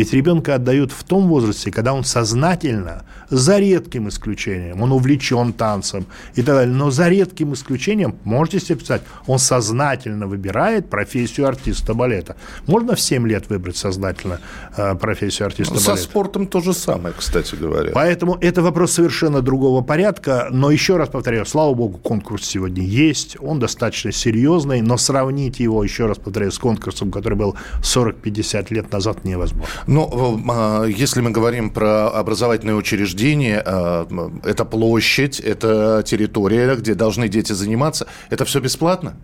ведь 0.00 0.14
ребенка 0.14 0.54
отдают 0.54 0.92
в 0.92 1.04
том 1.04 1.28
возрасте, 1.28 1.70
когда 1.70 1.92
он 1.92 2.04
сознательно, 2.04 3.04
за 3.28 3.58
редким 3.58 4.08
исключением, 4.08 4.80
он 4.80 4.92
увлечен 4.92 5.52
танцем 5.52 6.06
и 6.36 6.42
так 6.42 6.54
далее, 6.54 6.74
но 6.74 6.90
за 6.90 7.08
редким 7.08 7.52
исключением, 7.52 8.16
можете 8.24 8.60
себе 8.60 8.76
представить, 8.76 9.02
он 9.26 9.38
сознательно 9.38 10.26
выбирает 10.26 10.88
профессию 10.88 11.46
артиста 11.46 11.92
балета. 11.92 12.36
Можно 12.66 12.94
в 12.94 13.00
7 13.00 13.28
лет 13.28 13.50
выбрать 13.50 13.76
сознательно 13.76 14.40
э, 14.74 14.94
профессию 14.94 15.44
артиста 15.44 15.78
Со 15.78 15.86
балета? 15.88 16.02
Со 16.02 16.08
спортом 16.08 16.46
то 16.46 16.60
же 16.60 16.72
самое, 16.72 17.14
кстати 17.14 17.54
говоря. 17.54 17.90
Поэтому 17.92 18.38
это 18.40 18.62
вопрос 18.62 18.92
совершенно 18.92 19.42
другого 19.42 19.82
порядка, 19.82 20.48
но 20.50 20.70
еще 20.70 20.96
раз 20.96 21.10
повторяю, 21.10 21.44
слава 21.44 21.74
богу, 21.74 21.98
конкурс 21.98 22.46
сегодня 22.46 22.82
есть, 22.82 23.36
он 23.38 23.58
достаточно 23.58 24.12
серьезный, 24.12 24.80
но 24.80 24.96
сравнить 24.96 25.60
его, 25.60 25.84
еще 25.84 26.06
раз 26.06 26.16
повторяю, 26.16 26.52
с 26.52 26.58
конкурсом, 26.58 27.10
который 27.10 27.36
был 27.36 27.54
40-50 27.82 28.66
лет 28.70 28.90
назад, 28.90 29.24
невозможно. 29.24 29.68
Ну, 29.90 30.40
а, 30.48 30.84
если 30.84 31.20
мы 31.20 31.32
говорим 31.32 31.68
про 31.68 32.10
образовательные 32.10 32.76
учреждения, 32.76 33.60
а, 33.66 34.06
это 34.44 34.64
площадь, 34.64 35.40
это 35.40 36.04
территория, 36.06 36.76
где 36.76 36.94
должны 36.94 37.28
дети 37.28 37.52
заниматься. 37.52 38.06
Это 38.30 38.44
все 38.44 38.60
бесплатно? 38.60 39.16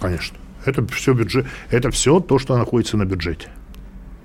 Конечно. 0.00 0.36
Это 0.64 0.84
все 0.88 1.12
бюджет, 1.12 1.46
это 1.70 1.92
все 1.92 2.18
то, 2.18 2.40
что 2.40 2.58
находится 2.58 2.96
на 2.96 3.04
бюджете. 3.04 3.48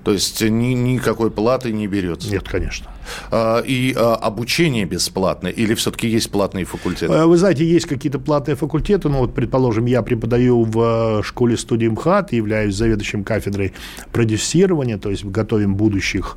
То 0.04 0.12
есть 0.12 0.42
ни, 0.42 0.74
никакой 0.74 1.30
платы 1.30 1.72
не 1.72 1.86
берется? 1.86 2.30
Нет, 2.30 2.46
конечно. 2.46 2.90
А, 3.30 3.60
и 3.60 3.94
а, 3.96 4.14
обучение 4.16 4.84
бесплатное 4.84 5.50
или 5.50 5.74
все-таки 5.74 6.08
есть 6.08 6.30
платные 6.30 6.64
факультеты? 6.64 7.12
А, 7.12 7.26
вы 7.26 7.36
знаете, 7.38 7.64
есть 7.64 7.86
какие-то 7.86 8.18
платные 8.18 8.54
факультеты. 8.54 9.08
Ну, 9.08 9.18
вот, 9.18 9.34
предположим, 9.34 9.86
я 9.86 10.02
преподаю 10.02 10.64
в 10.64 11.22
школе 11.22 11.56
студии 11.56 11.86
МХАТ, 11.86 12.32
являюсь 12.32 12.74
заведующим 12.74 13.24
кафедрой 13.24 13.72
продюсирования, 14.12 14.98
то 14.98 15.10
есть 15.10 15.24
готовим 15.24 15.74
будущих 15.74 16.36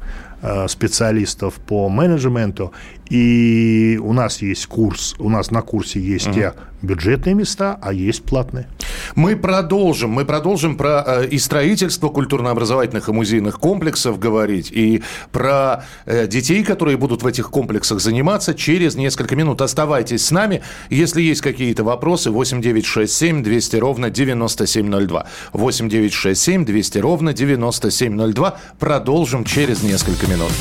специалистов 0.67 1.55
по 1.55 1.89
менеджменту. 1.89 2.71
И 3.09 3.99
у 4.01 4.13
нас 4.13 4.41
есть 4.41 4.65
курс, 4.67 5.15
у 5.19 5.29
нас 5.29 5.51
на 5.51 5.61
курсе 5.61 5.99
есть 5.99 6.27
uh-huh. 6.27 6.33
те 6.33 6.53
бюджетные 6.81 7.33
места, 7.33 7.77
а 7.81 7.93
есть 7.93 8.23
платные. 8.23 8.67
Мы 9.15 9.35
продолжим, 9.35 10.11
мы 10.11 10.25
продолжим 10.25 10.77
про 10.77 11.03
э, 11.05 11.27
и 11.27 11.39
строительство 11.39 12.09
культурно-образовательных 12.09 13.09
и 13.09 13.11
музейных 13.11 13.59
комплексов 13.59 14.19
говорить, 14.19 14.71
и 14.71 15.01
про 15.31 15.85
э, 16.05 16.27
детей, 16.27 16.63
которые 16.63 16.97
будут 16.97 17.23
в 17.23 17.27
этих 17.27 17.49
комплексах 17.49 17.99
заниматься 17.99 18.53
через 18.53 18.95
несколько 18.95 19.35
минут. 19.35 19.61
Оставайтесь 19.61 20.25
с 20.25 20.31
нами. 20.31 20.61
Если 20.89 21.21
есть 21.21 21.41
какие-то 21.41 21.83
вопросы, 21.83 22.29
8 22.29 22.61
9 22.61 22.85
6 22.85 23.13
7 23.13 23.43
200 23.43 23.75
ровно 23.77 24.09
9702. 24.09 25.25
8 25.53 25.89
9 25.89 26.13
6 26.13 26.41
7 26.41 26.65
200 26.65 26.97
ровно 26.99 27.33
9702. 27.33 28.59
Продолжим 28.79 29.45
через 29.45 29.83
несколько 29.83 30.27
минут. 30.27 30.51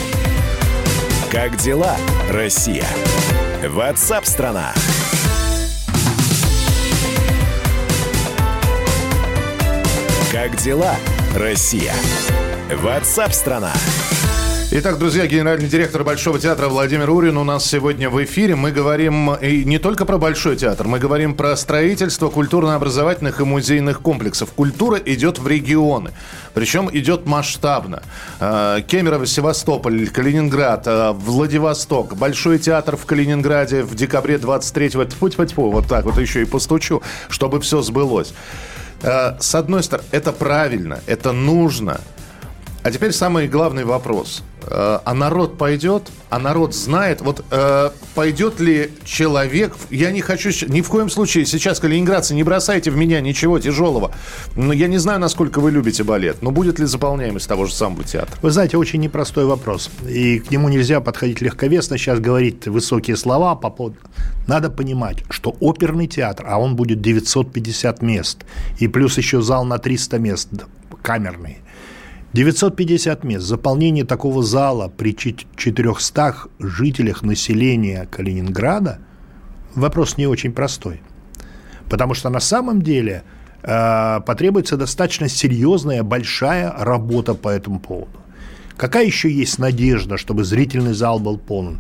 Как 1.31 1.57
дела, 1.57 1.97
Россия? 2.31 2.87
Ватсап-страна! 3.69 4.73
Как 10.31 10.57
дела, 10.57 10.95
Россия? 11.35 11.95
Ватсап-страна! 12.73 13.73
Итак, 14.79 14.99
друзья, 14.99 15.27
генеральный 15.27 15.69
директор 15.69 16.05
Большого 16.05 16.39
театра 16.39 16.69
Владимир 16.69 17.09
Урин 17.09 17.39
у 17.39 17.45
нас 17.45 17.65
сегодня 17.65 18.11
в 18.11 18.23
эфире. 18.23 18.57
Мы 18.57 18.73
говорим 18.73 19.33
и 19.33 19.65
не 19.65 19.79
только 19.79 20.05
про 20.05 20.19
Большой 20.19 20.55
театр, 20.57 20.87
мы 20.87 20.99
говорим 20.99 21.35
про 21.35 21.57
строительство 21.57 22.29
культурно-образовательных 22.29 23.41
и 23.41 23.45
музейных 23.45 24.03
комплексов. 24.03 24.53
Культура 24.53 24.99
идет 24.99 25.39
в 25.39 25.49
регионы, 25.49 26.11
причем 26.53 26.91
идет 26.93 27.25
масштабно. 27.25 28.03
А, 28.39 28.83
Кемерово, 28.83 29.25
Севастополь, 29.25 30.11
Калининград, 30.11 30.83
а, 30.85 31.15
Владивосток, 31.15 32.15
Большой 32.15 32.59
театр 32.59 32.99
в 32.99 33.07
Калининграде 33.07 33.83
в 33.83 33.95
декабре 33.95 34.37
23-го. 34.37 35.07
Тьфу, 35.07 35.31
тьфу, 35.31 35.47
тьфу, 35.47 35.71
вот 35.71 35.89
так 35.89 36.05
вот 36.05 36.19
еще 36.19 36.43
и 36.43 36.45
постучу, 36.45 37.03
чтобы 37.31 37.63
все 37.63 37.81
сбылось. 37.81 38.35
С 39.01 39.55
одной 39.55 39.83
стороны, 39.83 40.07
это 40.11 40.33
правильно, 40.33 41.01
это 41.07 41.33
нужно. 41.33 42.01
А 42.87 42.91
теперь 42.93 43.11
самый 43.11 43.49
главный 43.49 43.85
вопрос– 43.85 44.45
Э, 44.69 44.99
а 45.05 45.15
народ 45.15 45.59
пойдет, 45.59 46.11
а 46.29 46.39
народ 46.39 46.75
знает, 46.75 47.21
вот 47.21 47.45
э, 47.51 47.91
пойдет 48.15 48.59
ли 48.59 48.91
человек, 49.05 49.77
я 49.91 50.11
не 50.11 50.21
хочу, 50.21 50.51
ни 50.67 50.81
в 50.81 50.89
коем 50.89 51.09
случае 51.09 51.47
сейчас, 51.47 51.79
калининградцы, 51.79 52.35
не 52.35 52.43
бросайте 52.43 52.91
в 52.91 52.97
меня 52.97 53.21
ничего 53.21 53.61
тяжелого, 53.61 54.13
но 54.57 54.73
я 54.73 54.89
не 54.89 54.99
знаю, 54.99 55.21
насколько 55.21 55.61
вы 55.61 55.71
любите 55.71 56.03
балет, 56.03 56.43
но 56.43 56.51
будет 56.51 56.81
ли 56.81 56.87
заполняемость 56.87 57.49
того 57.49 57.67
же 57.67 57.75
самого 57.75 58.03
театра? 58.03 58.37
Вы 58.43 58.51
знаете, 58.51 58.77
очень 58.77 59.01
непростой 59.01 59.45
вопрос, 59.45 59.89
и 60.09 60.41
к 60.41 60.51
нему 60.51 60.69
нельзя 60.69 61.01
подходить 61.01 61.41
легковесно, 61.41 61.97
сейчас 61.97 62.19
говорить 62.19 62.67
высокие 62.67 63.17
слова 63.17 63.55
по 63.55 63.71
поводу... 63.71 63.97
Надо 64.49 64.71
понимать, 64.71 65.23
что 65.31 65.57
оперный 65.61 66.09
театр, 66.09 66.47
а 66.49 66.59
он 66.59 66.77
будет 66.77 67.01
950 67.01 68.03
мест, 68.03 68.45
и 68.79 68.89
плюс 68.89 69.17
еще 69.17 69.43
зал 69.43 69.65
на 69.65 69.79
300 69.79 70.19
мест, 70.19 70.49
камерный, 71.03 71.59
950 72.37 73.25
мест. 73.25 73.47
Заполнение 73.47 74.05
такого 74.05 74.43
зала 74.43 74.93
при 74.95 75.17
400 75.17 76.35
жителях 76.59 77.23
населения 77.23 78.07
Калининграда 78.11 78.99
вопрос 79.75 80.19
не 80.19 80.27
очень 80.27 80.53
простой. 80.53 81.01
Потому 81.89 82.13
что 82.13 82.29
на 82.29 82.41
самом 82.41 82.83
деле 82.83 83.23
э, 83.63 84.21
потребуется 84.27 84.77
достаточно 84.77 85.31
серьезная, 85.31 86.03
большая 86.03 86.71
работа 86.77 87.33
по 87.33 87.49
этому 87.49 87.81
поводу. 87.81 88.21
Какая 88.77 89.07
еще 89.07 89.31
есть 89.33 89.59
надежда, 89.59 90.19
чтобы 90.19 90.45
зрительный 90.45 90.93
зал 90.93 91.19
был 91.19 91.39
полон? 91.39 91.79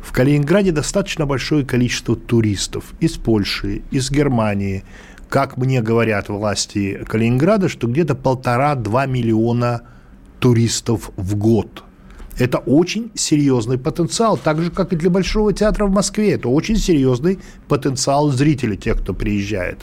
В 0.00 0.12
Калининграде 0.12 0.70
достаточно 0.70 1.26
большое 1.26 1.66
количество 1.66 2.14
туристов 2.14 2.84
из 3.00 3.16
Польши, 3.16 3.82
из 3.90 4.12
Германии, 4.12 4.84
как 5.28 5.56
мне 5.56 5.82
говорят 5.82 6.28
власти 6.28 7.04
Калининграда, 7.06 7.68
что 7.68 7.86
где-то 7.86 8.14
полтора-два 8.14 9.06
миллиона 9.06 9.82
туристов 10.40 11.10
в 11.16 11.36
год. 11.36 11.82
Это 12.38 12.58
очень 12.58 13.10
серьезный 13.14 13.78
потенциал, 13.78 14.36
так 14.36 14.60
же, 14.62 14.70
как 14.70 14.92
и 14.92 14.96
для 14.96 15.10
Большого 15.10 15.52
театра 15.52 15.86
в 15.86 15.90
Москве. 15.90 16.32
Это 16.32 16.48
очень 16.48 16.76
серьезный 16.76 17.40
потенциал 17.66 18.30
зрителей, 18.30 18.76
тех, 18.76 19.00
кто 19.02 19.12
приезжает. 19.12 19.80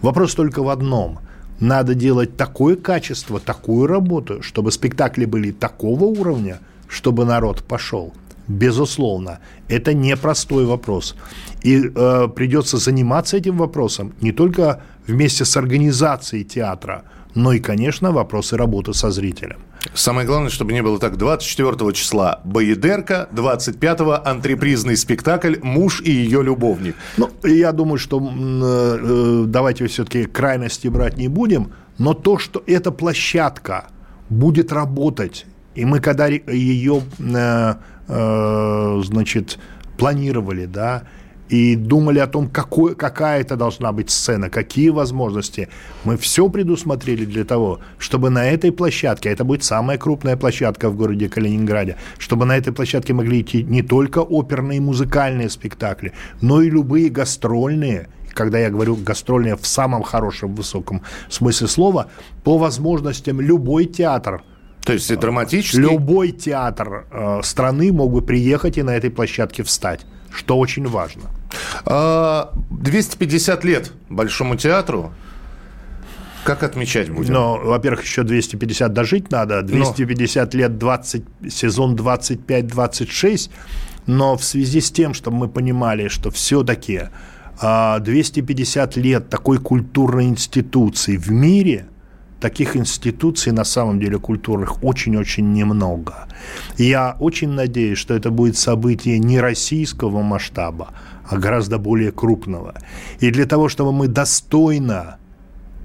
Вопрос 0.00 0.34
только 0.34 0.62
в 0.62 0.70
одном. 0.70 1.18
Надо 1.60 1.94
делать 1.94 2.38
такое 2.38 2.76
качество, 2.76 3.38
такую 3.38 3.86
работу, 3.86 4.42
чтобы 4.42 4.72
спектакли 4.72 5.26
были 5.26 5.50
такого 5.50 6.04
уровня, 6.04 6.60
чтобы 6.88 7.26
народ 7.26 7.62
пошел. 7.62 8.14
Безусловно, 8.50 9.38
это 9.68 9.94
непростой 9.94 10.64
вопрос. 10.64 11.14
И 11.62 11.92
э, 11.94 12.28
придется 12.34 12.78
заниматься 12.78 13.36
этим 13.36 13.56
вопросом 13.56 14.12
не 14.20 14.32
только 14.32 14.82
вместе 15.06 15.44
с 15.44 15.56
организацией 15.56 16.44
театра, 16.44 17.04
но 17.36 17.52
и, 17.52 17.60
конечно, 17.60 18.10
вопросы 18.10 18.56
работы 18.56 18.92
со 18.92 19.12
зрителем. 19.12 19.58
Самое 19.94 20.26
главное, 20.26 20.50
чтобы 20.50 20.72
не 20.72 20.82
было 20.82 20.98
так. 20.98 21.16
24 21.16 21.92
числа 21.92 22.40
Боедерка, 22.42 23.28
25-го 23.32 24.28
антрепризный 24.28 24.96
спектакль 24.96 25.54
«Муж 25.62 26.00
и 26.00 26.10
ее 26.10 26.42
любовник». 26.42 26.96
Ну, 27.18 27.30
я 27.44 27.70
думаю, 27.70 27.98
что 27.98 28.20
э, 28.20 29.44
давайте 29.46 29.86
все-таки 29.86 30.24
крайности 30.24 30.88
брать 30.88 31.16
не 31.16 31.28
будем, 31.28 31.70
но 31.98 32.14
то, 32.14 32.38
что 32.38 32.64
эта 32.66 32.90
площадка 32.90 33.84
будет 34.28 34.72
работать, 34.72 35.46
и 35.76 35.84
мы 35.84 36.00
когда 36.00 36.26
ее 36.26 37.02
э, 37.20 37.74
Э, 38.12 39.00
значит, 39.04 39.58
планировали, 39.96 40.66
да, 40.66 41.04
и 41.48 41.76
думали 41.76 42.18
о 42.18 42.26
том, 42.26 42.48
какой, 42.48 42.96
какая 42.96 43.40
это 43.40 43.56
должна 43.56 43.92
быть 43.92 44.10
сцена, 44.10 44.50
какие 44.50 44.88
возможности. 44.90 45.68
Мы 46.04 46.16
все 46.16 46.48
предусмотрели 46.48 47.24
для 47.24 47.44
того, 47.44 47.78
чтобы 47.98 48.30
на 48.30 48.50
этой 48.50 48.72
площадке, 48.72 49.30
а 49.30 49.32
это 49.32 49.44
будет 49.44 49.62
самая 49.62 49.96
крупная 49.96 50.36
площадка 50.36 50.90
в 50.90 50.96
городе 50.96 51.28
Калининграде, 51.28 51.96
чтобы 52.18 52.46
на 52.46 52.56
этой 52.56 52.72
площадке 52.72 53.12
могли 53.12 53.42
идти 53.42 53.62
не 53.62 53.82
только 53.82 54.18
оперные 54.18 54.80
музыкальные 54.80 55.48
спектакли, 55.48 56.12
но 56.40 56.62
и 56.62 56.70
любые 56.70 57.10
гастрольные, 57.10 58.08
когда 58.32 58.58
я 58.58 58.70
говорю 58.70 58.96
гастрольные 58.96 59.56
в 59.56 59.66
самом 59.66 60.02
хорошем, 60.02 60.56
высоком 60.56 61.02
смысле 61.28 61.68
слова, 61.68 62.10
по 62.42 62.58
возможностям 62.58 63.40
любой 63.40 63.84
театр– 63.84 64.42
то 64.90 64.94
есть 64.94 65.20
драматический? 65.20 65.80
Любой 65.80 66.32
театр 66.32 67.06
э, 67.12 67.40
страны 67.44 67.92
мог 67.92 68.12
бы 68.12 68.22
приехать 68.22 68.76
и 68.76 68.82
на 68.82 68.90
этой 68.90 69.10
площадке 69.10 69.62
встать, 69.62 70.00
что 70.34 70.58
очень 70.58 70.86
важно. 70.88 71.22
250 72.70 73.64
а, 73.64 73.66
лет 73.66 73.92
Большому 74.08 74.56
театру. 74.56 75.12
Как 76.42 76.64
отмечать 76.64 77.08
будем? 77.08 77.34
Но, 77.34 77.58
во-первых, 77.58 78.02
еще 78.02 78.24
250 78.24 78.92
дожить 78.92 79.30
надо, 79.30 79.62
250 79.62 80.54
Но... 80.54 80.58
лет 80.58 80.78
20, 80.78 81.24
сезон 81.48 81.94
25-26, 81.94 83.50
но 84.06 84.36
в 84.36 84.42
связи 84.42 84.80
с 84.80 84.90
тем, 84.90 85.14
чтобы 85.14 85.36
мы 85.36 85.48
понимали, 85.48 86.08
что 86.08 86.30
все-таки 86.30 87.02
250 87.60 88.96
а, 88.96 89.00
лет 89.00 89.28
такой 89.28 89.58
культурной 89.58 90.24
институции 90.24 91.16
в 91.16 91.30
мире– 91.30 91.86
таких 92.40 92.76
институций 92.76 93.52
на 93.52 93.64
самом 93.64 94.00
деле 94.00 94.18
культурных 94.18 94.82
очень-очень 94.82 95.52
немного. 95.52 96.26
Я 96.78 97.16
очень 97.20 97.50
надеюсь, 97.50 97.98
что 97.98 98.14
это 98.14 98.30
будет 98.30 98.56
событие 98.56 99.18
не 99.18 99.40
российского 99.40 100.22
масштаба, 100.22 100.88
а 101.28 101.38
гораздо 101.38 101.78
более 101.78 102.12
крупного. 102.12 102.74
И 103.20 103.30
для 103.30 103.46
того, 103.46 103.68
чтобы 103.68 103.92
мы 103.92 104.08
достойно 104.08 105.18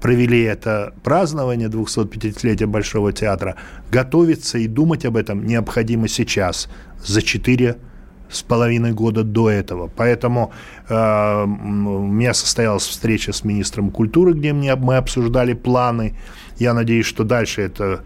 провели 0.00 0.42
это 0.42 0.92
празднование 1.02 1.68
250-летия 1.68 2.66
Большого 2.66 3.12
театра, 3.12 3.56
готовиться 3.90 4.58
и 4.58 4.68
думать 4.68 5.04
об 5.04 5.16
этом 5.16 5.46
необходимо 5.46 6.08
сейчас, 6.08 6.68
за 7.04 7.22
4 7.22 7.76
с 8.30 8.42
половиной 8.42 8.92
года 8.92 9.22
до 9.22 9.50
этого. 9.50 9.90
Поэтому 9.94 10.52
э, 10.88 11.44
у 11.44 12.06
меня 12.06 12.34
состоялась 12.34 12.86
встреча 12.86 13.32
с 13.32 13.44
министром 13.44 13.90
культуры, 13.90 14.32
где 14.32 14.52
мне, 14.52 14.74
мы 14.74 14.96
обсуждали 14.96 15.52
планы. 15.52 16.16
Я 16.58 16.74
надеюсь, 16.74 17.06
что 17.06 17.24
дальше 17.24 17.62
это 17.62 18.02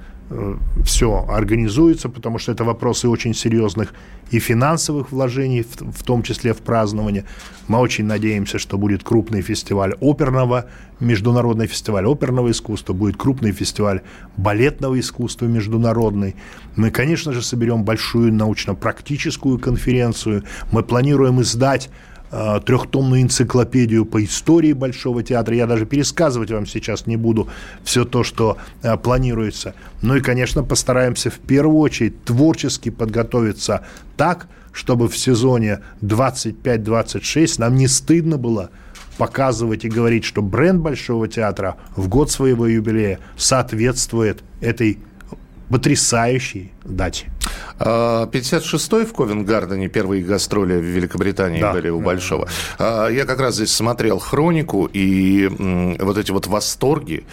все 0.84 1.26
организуется, 1.28 2.08
потому 2.08 2.38
что 2.38 2.52
это 2.52 2.64
вопросы 2.64 3.08
очень 3.08 3.34
серьезных 3.34 3.94
и 4.30 4.38
финансовых 4.38 5.10
вложений, 5.10 5.62
в, 5.62 5.92
в 5.92 6.04
том 6.04 6.22
числе 6.22 6.52
в 6.54 6.58
празднование. 6.58 7.24
Мы 7.66 7.78
очень 7.78 8.04
надеемся, 8.04 8.58
что 8.58 8.78
будет 8.78 9.02
крупный 9.02 9.42
фестиваль 9.42 9.94
оперного, 10.00 10.66
международный 11.00 11.66
фестиваль 11.66 12.06
оперного 12.06 12.50
искусства, 12.50 12.92
будет 12.92 13.16
крупный 13.16 13.50
фестиваль 13.52 14.02
балетного 14.36 15.00
искусства 15.00 15.46
международный. 15.46 16.36
Мы, 16.76 16.90
конечно 16.90 17.32
же, 17.32 17.42
соберем 17.42 17.84
большую 17.84 18.32
научно-практическую 18.32 19.58
конференцию. 19.58 20.44
Мы 20.70 20.84
планируем 20.84 21.40
издать 21.40 21.90
Э, 21.90 22.09
трехтомную 22.30 23.22
энциклопедию 23.22 24.04
по 24.04 24.22
истории 24.24 24.72
Большого 24.72 25.22
театра. 25.22 25.56
Я 25.56 25.66
даже 25.66 25.86
пересказывать 25.86 26.50
вам 26.50 26.66
сейчас 26.66 27.06
не 27.06 27.16
буду 27.16 27.48
все 27.82 28.04
то, 28.04 28.22
что 28.22 28.56
э, 28.82 28.96
планируется. 28.96 29.74
Ну 30.02 30.16
и, 30.16 30.20
конечно, 30.20 30.62
постараемся 30.62 31.30
в 31.30 31.38
первую 31.38 31.78
очередь 31.78 32.24
творчески 32.24 32.90
подготовиться 32.90 33.84
так, 34.16 34.48
чтобы 34.72 35.08
в 35.08 35.16
сезоне 35.16 35.80
25-26 36.02 37.54
нам 37.58 37.74
не 37.74 37.88
стыдно 37.88 38.36
было 38.36 38.70
показывать 39.18 39.84
и 39.84 39.88
говорить, 39.88 40.24
что 40.24 40.40
бренд 40.40 40.80
Большого 40.80 41.28
театра 41.28 41.76
в 41.96 42.08
год 42.08 42.30
своего 42.30 42.66
юбилея 42.66 43.18
соответствует 43.36 44.42
этой 44.60 44.98
потрясающей 45.70 46.72
дате. 46.84 47.26
56-й 47.78 49.02
а, 49.02 49.06
в 49.06 49.12
Ковенгардене 49.12 49.88
первые 49.88 50.22
гастроли 50.22 50.74
в 50.74 50.84
Великобритании 50.84 51.60
да. 51.60 51.72
были 51.72 51.88
у 51.88 52.00
Большого. 52.00 52.48
Да. 52.78 53.08
Я 53.08 53.24
как 53.24 53.40
раз 53.40 53.54
здесь 53.54 53.72
смотрел 53.72 54.18
хронику, 54.18 54.90
и 54.92 55.48
вот 55.98 56.18
эти 56.18 56.30
вот 56.32 56.46
восторги, 56.46 57.24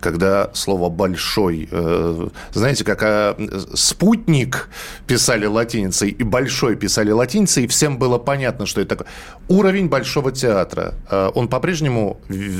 когда 0.00 0.50
слово 0.54 0.88
«большой», 0.88 1.68
э, 1.70 2.28
знаете, 2.52 2.84
как 2.84 3.02
а, 3.02 3.36
«спутник» 3.74 4.68
писали 5.06 5.46
латиницей 5.46 6.10
и 6.10 6.22
«большой» 6.22 6.76
писали 6.76 7.10
латиницей, 7.10 7.64
и 7.64 7.66
всем 7.66 7.98
было 7.98 8.18
понятно, 8.18 8.66
что 8.66 8.80
это 8.80 8.96
такое. 8.96 9.06
Уровень 9.48 9.88
Большого 9.88 10.32
театра, 10.32 10.94
э, 11.10 11.30
он 11.34 11.48
по-прежнему 11.48 12.18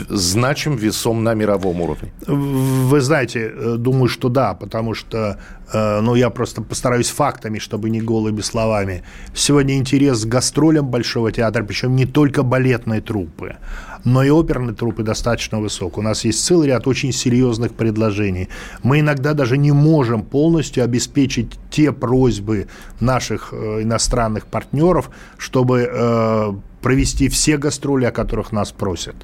значим 0.09 0.77
весом 0.77 1.25
на 1.25 1.35
мировом 1.35 1.81
уровне? 1.81 2.13
Вы 2.27 3.01
знаете, 3.01 3.53
э, 3.55 3.77
думаю, 3.79 4.09
что 4.09 4.29
да, 4.29 4.55
потому 4.55 4.95
что, 4.95 5.39
ну, 5.73 6.15
я 6.15 6.31
просто 6.31 6.63
постараюсь 6.63 7.11
фактами, 7.11 7.59
чтобы 7.59 7.91
не 7.91 8.01
голыми 8.01 8.41
словами. 8.41 9.03
Сегодня 9.35 9.77
интерес 9.77 10.25
к 10.25 10.29
гастролям 10.29 10.87
Большого 10.87 11.33
театра, 11.33 11.65
причем 11.65 11.97
не 11.97 12.07
только 12.07 12.43
балетной 12.43 13.01
труппы, 13.01 13.57
но 14.07 14.23
и 14.23 14.31
оперной 14.31 14.73
труппы 14.73 15.03
достаточно 15.03 15.61
высок. 15.61 15.99
У 15.99 16.03
нас 16.03 16.25
есть 16.25 16.43
целый 16.43 16.69
ряд 16.69 16.87
очень 16.87 17.13
серьезных 17.13 17.75
предложений. 17.75 18.49
Мы 18.83 19.01
иногда 19.01 19.35
даже 19.35 19.59
не 19.59 19.73
можем 19.73 20.23
полностью 20.23 20.85
обеспечить 20.85 21.59
те 21.71 21.93
просьбы 21.93 22.69
наших 23.01 23.53
э, 23.53 23.83
иностранных 23.83 24.47
партнеров, 24.47 25.11
чтобы 25.37 25.91
э, 25.91 26.53
провести 26.81 27.29
все 27.29 27.59
гастроли, 27.59 28.05
о 28.05 28.13
которых 28.13 28.53
нас 28.53 28.71
просят. 28.71 29.17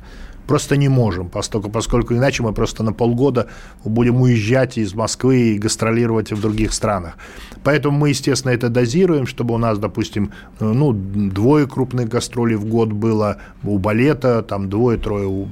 Просто 0.46 0.76
не 0.76 0.88
можем, 0.88 1.28
поскольку, 1.28 1.70
поскольку 1.70 2.14
иначе 2.14 2.42
мы 2.42 2.52
просто 2.52 2.82
на 2.82 2.92
полгода 2.92 3.46
будем 3.84 4.20
уезжать 4.20 4.78
из 4.78 4.94
Москвы 4.94 5.54
и 5.54 5.58
гастролировать 5.58 6.32
в 6.32 6.40
других 6.40 6.72
странах. 6.72 7.16
Поэтому 7.64 7.98
мы, 7.98 8.08
естественно, 8.10 8.52
это 8.52 8.68
дозируем, 8.68 9.26
чтобы 9.26 9.54
у 9.54 9.58
нас, 9.58 9.78
допустим, 9.78 10.32
ну, 10.60 10.92
двое 10.92 11.66
крупных 11.66 12.08
гастролей 12.08 12.56
в 12.56 12.64
год 12.64 12.92
было 12.92 13.36
у 13.62 13.78
балета, 13.78 14.42
там 14.42 14.68
двое-трое 14.68 15.26
у, 15.26 15.48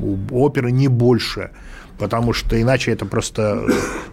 у 0.00 0.18
оперы, 0.30 0.72
не 0.72 0.88
больше 0.88 1.50
потому 1.98 2.32
что 2.32 2.60
иначе 2.60 2.92
это 2.92 3.06
просто 3.06 3.64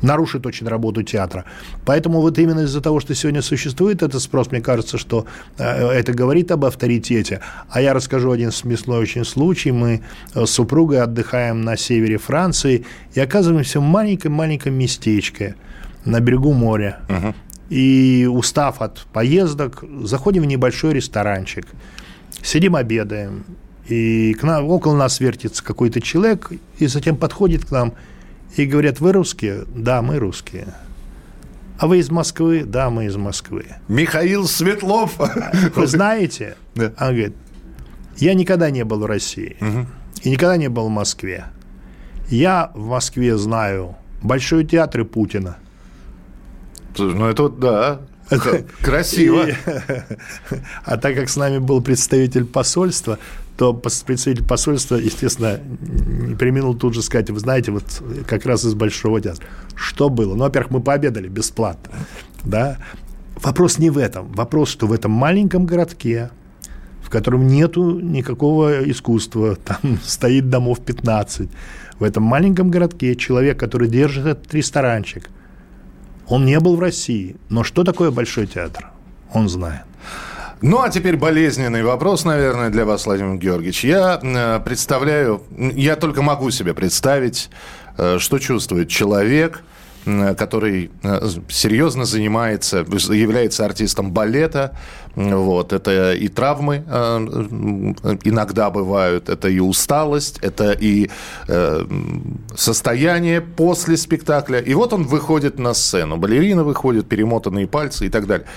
нарушит 0.02 0.46
очень 0.46 0.68
работу 0.68 1.04
театра. 1.04 1.46
Поэтому 1.86 2.22
вот 2.22 2.38
именно 2.40 2.62
из-за 2.62 2.82
того, 2.82 3.00
что 3.00 3.16
сегодня 3.16 3.42
существует 3.42 4.04
этот 4.04 4.22
спрос, 4.22 4.52
мне 4.52 4.62
кажется, 4.62 4.98
что 4.98 5.26
э, 5.58 5.64
это 5.64 6.14
говорит 6.14 6.52
об 6.52 6.66
авторитете. 6.66 7.42
А 7.70 7.82
я 7.82 7.94
расскажу 7.94 8.32
один 8.32 8.52
смешной 8.52 9.00
очень 9.00 9.26
случай. 9.26 9.72
Мы 9.72 10.02
с 10.34 10.50
супругой 10.50 11.02
отдыхаем 11.02 11.62
на 11.62 11.78
севере 11.78 12.18
Франции 12.18 12.86
и 13.14 13.20
оказываемся 13.20 13.80
в 13.80 13.84
маленьком-маленьком 13.84 14.74
местечке 14.74 15.56
на 16.06 16.20
берегу 16.20 16.54
моря. 16.54 17.02
И 17.70 18.28
устав 18.32 18.82
от 18.82 19.06
поездок, 19.14 19.84
заходим 20.04 20.44
в 20.44 20.46
небольшой 20.46 20.94
ресторанчик, 20.94 21.66
сидим 22.44 22.76
обедаем, 22.76 23.46
и 23.88 24.34
к 24.34 24.44
нам, 24.44 24.66
около 24.70 24.96
нас 24.96 25.20
вертится 25.20 25.64
какой-то 25.64 26.02
человек, 26.02 26.52
и 26.78 26.88
затем 26.88 27.18
подходит 27.18 27.66
к 27.66 27.72
нам 27.72 27.94
и 28.56 28.66
говорят, 28.66 29.00
вы 29.00 29.12
русские? 29.12 29.66
Да, 29.76 30.02
мы 30.02 30.20
русские. 30.20 30.74
А 31.80 31.88
вы 31.88 32.00
из 32.00 32.10
Москвы? 32.10 32.64
Да, 32.66 32.90
мы 32.90 33.06
из 33.06 33.16
Москвы. 33.18 33.66
Михаил 33.88 34.48
Светлов. 34.48 35.20
Вы 35.76 35.88
знаете? 35.88 36.56
Да. 36.76 36.94
Он 37.00 37.08
говорит, 37.08 37.36
я 38.18 38.36
никогда 38.36 38.70
не 38.70 38.86
был 38.86 39.00
в 39.00 39.06
России. 39.06 39.58
Угу. 39.60 39.88
И 40.22 40.30
никогда 40.30 40.56
не 40.56 40.70
был 40.70 40.88
в 40.88 40.92
Москве. 40.92 41.46
Я 42.30 42.72
в 42.76 42.86
Москве 42.86 43.38
знаю 43.38 43.98
Большой 44.22 44.66
театр 44.66 45.02
и 45.02 45.04
Путина. 45.04 45.58
Ну, 46.98 47.26
это 47.26 47.44
вот, 47.44 47.60
да, 47.60 48.00
Красиво. 48.82 49.48
И, 49.50 49.54
а 50.86 50.98
так 50.98 51.16
как 51.16 51.30
с 51.30 51.36
нами 51.36 51.58
был 51.58 51.82
представитель 51.82 52.46
посольства, 52.46 53.20
то 53.58 53.74
представитель 53.74 54.44
посольства, 54.44 54.96
естественно, 54.96 55.60
не 55.60 56.36
применил 56.36 56.74
тут 56.74 56.96
же 56.96 57.02
сказать, 57.02 57.30
вы 57.30 57.40
знаете, 57.40 57.72
вот 57.72 57.84
как 58.28 58.46
раз 58.46 58.66
из 58.66 58.74
Большого 58.74 59.22
театра. 59.22 59.46
Что 59.76 60.10
было? 60.10 60.34
Ну, 60.34 60.44
во-первых, 60.44 60.72
мы 60.72 60.82
пообедали 60.82 61.28
бесплатно. 61.28 61.94
Да? 62.44 62.78
Вопрос 63.42 63.78
не 63.78 63.90
в 63.90 63.98
этом. 63.98 64.32
Вопрос, 64.32 64.70
что 64.70 64.88
в 64.88 64.94
этом 64.94 65.12
маленьком 65.12 65.66
городке, 65.66 66.32
в 67.04 67.10
котором 67.10 67.48
нету 67.48 68.00
никакого 68.00 68.90
искусства, 68.90 69.56
там 69.64 70.00
стоит 70.04 70.50
домов 70.50 70.80
15, 70.82 71.50
в 72.00 72.04
этом 72.04 72.24
маленьком 72.24 72.72
городке 72.72 73.16
человек, 73.16 73.60
который 73.60 73.88
держит 73.88 74.26
этот 74.26 74.54
ресторанчик, 74.54 75.30
он 76.28 76.46
не 76.46 76.60
был 76.60 76.76
в 76.76 76.80
России, 76.80 77.36
но 77.50 77.64
что 77.64 77.84
такое 77.84 78.10
Большой 78.10 78.48
театр? 78.48 78.90
Он 79.32 79.50
знает. 79.50 79.84
Ну, 80.66 80.82
а 80.82 80.90
теперь 80.90 81.18
болезненный 81.18 81.84
вопрос, 81.84 82.24
наверное, 82.24 82.70
для 82.70 82.86
вас, 82.86 83.06
Владимир 83.06 83.36
Георгиевич. 83.36 83.84
Я 83.84 84.18
э, 84.24 84.62
представляю, 84.64 85.42
я 85.58 85.98
только 85.98 86.22
могу 86.22 86.52
себе 86.52 86.74
представить, 86.74 87.50
э, 87.98 88.18
что 88.18 88.40
чувствует 88.40 88.88
человек, 88.88 89.62
э, 90.06 90.34
который 90.36 90.90
серьезно 91.50 92.06
занимается, 92.06 92.78
является 92.78 93.66
артистом 93.66 94.14
балета. 94.14 94.78
Вот, 95.16 95.74
это 95.74 96.14
и 96.14 96.30
травмы 96.30 96.78
иногда 98.24 98.70
бывают, 98.70 99.28
это 99.28 99.50
и 99.50 99.60
усталость, 99.60 100.40
это 100.42 100.72
и 100.72 101.10
состояние 102.56 103.42
после 103.42 103.98
спектакля. 103.98 104.60
И 104.60 104.74
вот 104.74 104.94
он 104.94 105.04
выходит 105.04 105.60
на 105.60 105.74
сцену. 105.74 106.16
Балерина 106.16 106.64
выходит, 106.64 107.10
перемотанные 107.10 107.68
пальцы 107.68 108.06
и 108.06 108.10
так 108.10 108.28
далее. 108.28 108.48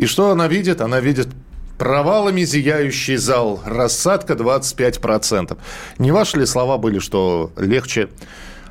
И 0.00 0.06
что 0.06 0.30
она 0.30 0.48
видит? 0.48 0.80
Она 0.80 0.98
видит 0.98 1.28
провалами 1.76 2.42
зияющий 2.42 3.16
зал, 3.16 3.60
рассадка 3.66 4.32
25%. 4.32 5.58
Не 5.98 6.10
ваши 6.10 6.38
ли 6.38 6.46
слова 6.46 6.78
были, 6.78 7.00
что 7.00 7.52
легче 7.58 8.08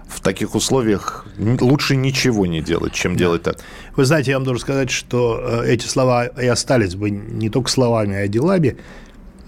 в 0.07 0.21
таких 0.21 0.55
условиях 0.55 1.27
лучше 1.37 1.95
ничего 1.95 2.47
не 2.47 2.61
делать, 2.61 2.93
чем 2.93 3.15
делать 3.15 3.43
так? 3.43 3.57
Вы 3.95 4.05
знаете, 4.05 4.31
я 4.31 4.37
вам 4.37 4.43
должен 4.43 4.59
сказать, 4.59 4.89
что 4.89 5.39
э, 5.39 5.67
эти 5.67 5.85
слова 5.85 6.25
и 6.25 6.47
остались 6.47 6.95
бы 6.95 7.11
не 7.11 7.51
только 7.51 7.69
словами, 7.69 8.15
а 8.15 8.25
и 8.25 8.27
делами, 8.27 8.77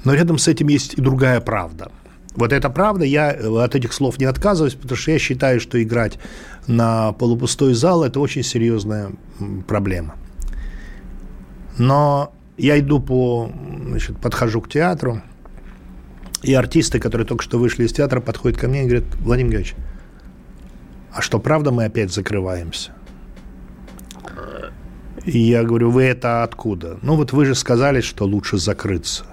но 0.04 0.14
рядом 0.14 0.38
с 0.38 0.48
этим 0.48 0.68
есть 0.68 0.94
и 0.94 1.02
другая 1.02 1.42
правда. 1.42 1.92
Вот 2.36 2.54
это 2.54 2.70
правда, 2.70 3.06
я 3.06 3.32
от 3.32 3.74
этих 3.74 3.92
слов 3.94 4.20
не 4.20 4.26
отказываюсь, 4.26 4.76
потому 4.76 4.98
что 4.98 5.10
я 5.10 5.18
считаю, 5.18 5.60
что 5.60 5.82
играть 5.82 6.20
на 6.68 7.14
полупустой 7.14 7.74
зал– 7.74 8.04
это 8.06 8.20
очень 8.20 8.44
серьезная 8.44 9.14
проблема. 9.68 10.14
Но 11.78 12.34
я 12.58 12.80
иду 12.80 13.00
по, 13.00 13.52
значит, 13.88 14.18
подхожу 14.18 14.62
к 14.62 14.70
театру, 14.70 15.22
и 16.44 16.54
артисты, 16.54 17.00
которые 17.00 17.28
только 17.28 17.44
что 17.44 17.60
вышли 17.60 17.86
из 17.86 17.94
театра, 17.94 18.20
подходят 18.20 18.60
ко 18.60 18.68
мне 18.68 18.84
и 18.84 18.88
говорят, 18.88 19.06
Владимир 19.20 19.52
Георгиевич, 19.52 19.76
а 21.14 21.22
что, 21.22 21.40
правда, 21.40 21.72
мы 21.72 21.86
опять 21.86 22.12
закрываемся? 22.12 22.92
И 25.26 25.38
я 25.38 25.64
говорю, 25.64 25.92
вы 25.92 26.04
это 26.04 26.44
откуда? 26.44 26.98
Ну 27.04 27.16
вот 27.16 27.32
вы 27.32 27.46
же 27.46 27.54
сказали, 27.54 28.02
что 28.02 28.26
лучше 28.26 28.58
закрыться. 28.58 29.26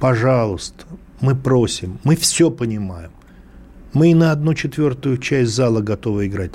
Пожалуйста, 0.00 0.84
мы 1.20 1.36
просим, 1.36 2.00
мы 2.02 2.16
все 2.16 2.50
понимаем. 2.50 3.10
Мы 3.92 4.10
и 4.10 4.14
на 4.14 4.32
одну 4.32 4.54
четвертую 4.54 5.18
часть 5.18 5.52
зала 5.52 5.80
готовы 5.80 6.26
играть. 6.26 6.54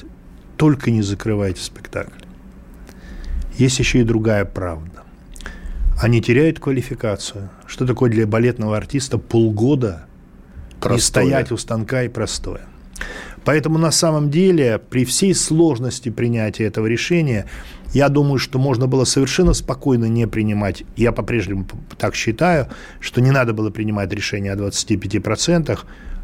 Только 0.57 0.91
не 0.91 1.01
закрывайте 1.01 1.61
спектакль. 1.61 2.25
Есть 3.59 3.77
еще 3.77 3.99
и 3.99 4.03
другая 4.03 4.45
правда. 4.45 5.03
Они 6.01 6.21
теряют 6.21 6.59
квалификацию. 6.59 7.49
Что 7.67 7.85
такое 7.85 8.09
для 8.09 8.25
балетного 8.25 8.77
артиста 8.77 9.17
полгода 9.17 10.05
простое. 10.79 10.93
не 10.93 11.01
стоять 11.01 11.51
у 11.51 11.57
станка 11.57 12.03
и 12.03 12.07
простое? 12.07 12.61
Поэтому 13.43 13.77
на 13.77 13.91
самом 13.91 14.31
деле 14.31 14.79
при 14.79 15.03
всей 15.03 15.35
сложности 15.35 16.07
принятия 16.07 16.63
этого 16.65 16.87
решения 16.87 17.47
я 17.93 18.07
думаю, 18.07 18.37
что 18.37 18.59
можно 18.59 18.87
было 18.87 19.03
совершенно 19.03 19.53
спокойно 19.53 20.05
не 20.05 20.25
принимать. 20.25 20.83
Я 20.95 21.11
по-прежнему 21.11 21.67
так 21.97 22.15
считаю, 22.15 22.67
что 23.01 23.19
не 23.19 23.31
надо 23.31 23.53
было 23.53 23.71
принимать 23.71 24.13
решение 24.13 24.53
о 24.53 24.55
25%. 24.55 25.79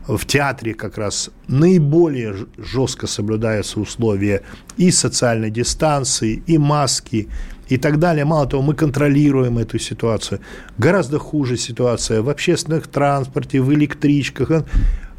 В 0.07 0.25
театре 0.25 0.73
как 0.73 0.97
раз 0.97 1.31
наиболее 1.47 2.35
жестко 2.57 3.07
соблюдаются 3.07 3.79
условия 3.79 4.41
и 4.77 4.91
социальной 4.91 5.49
дистанции, 5.49 6.43
и 6.45 6.57
маски, 6.59 7.27
и 7.69 7.77
так 7.77 7.97
далее. 7.97 8.25
Мало 8.25 8.45
того, 8.45 8.61
мы 8.61 8.75
контролируем 8.75 9.57
эту 9.57 9.79
ситуацию. 9.79 10.39
Гораздо 10.77 11.17
хуже 11.17 11.57
ситуация 11.57 12.21
в 12.21 12.29
общественных 12.29 12.87
транспорте, 12.87 13.61
в 13.61 13.73
электричках. 13.73 14.63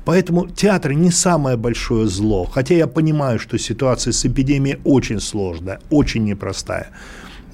Поэтому 0.05 0.47
театр 0.47 0.93
не 0.93 1.11
самое 1.11 1.57
большое 1.57 2.07
зло. 2.07 2.45
Хотя 2.45 2.75
я 2.77 2.87
понимаю, 2.87 3.41
что 3.41 3.59
ситуация 3.59 4.13
с 4.13 4.25
эпидемией 4.25 4.79
очень 4.85 5.21
сложная, 5.21 5.81
очень 5.91 6.25
непростая. 6.25 6.91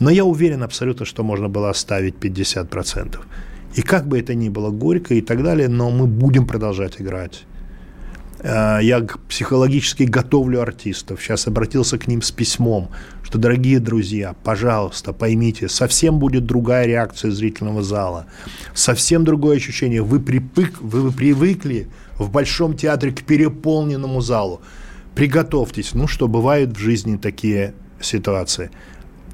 Но 0.01 0.11
я 0.11 0.25
уверен 0.25 0.63
абсолютно, 0.63 1.07
что 1.07 1.23
можно 1.23 1.49
было 1.49 1.71
оставить 1.71 2.17
50%. 2.17 3.19
И 3.75 3.83
как 3.83 4.07
бы 4.07 4.19
это 4.19 4.35
ни 4.35 4.49
было 4.49 4.71
горько 4.71 5.15
и 5.15 5.21
так 5.21 5.43
далее, 5.43 5.69
но 5.69 5.91
мы 5.91 6.07
будем 6.07 6.47
продолжать 6.47 7.01
играть. 7.01 7.45
Э, 8.43 8.79
я 8.83 9.07
психологически 9.29 10.03
готовлю 10.03 10.61
артистов. 10.61 11.23
Сейчас 11.23 11.47
обратился 11.47 11.97
к 11.99 12.07
ним 12.07 12.23
с 12.23 12.31
письмом, 12.31 12.91
что, 13.23 13.39
дорогие 13.39 13.79
друзья, 13.79 14.35
пожалуйста, 14.45 15.13
поймите, 15.13 15.69
совсем 15.69 16.19
будет 16.19 16.45
другая 16.45 16.87
реакция 16.87 17.31
зрительного 17.31 17.83
зала, 17.83 18.27
совсем 18.75 19.25
другое 19.25 19.57
ощущение. 19.57 20.03
Вы, 20.03 20.21
припык, 20.21 20.81
вы 20.81 21.13
привыкли 21.13 21.89
в 22.19 22.31
Большом 22.31 22.77
театре 22.77 23.13
к 23.13 23.23
переполненному 23.23 24.21
залу. 24.21 24.61
Приготовьтесь, 25.15 25.95
ну 25.95 26.07
что, 26.09 26.27
бывают 26.27 26.77
в 26.77 26.79
жизни 26.79 27.17
такие 27.17 27.75
ситуации. 28.01 28.71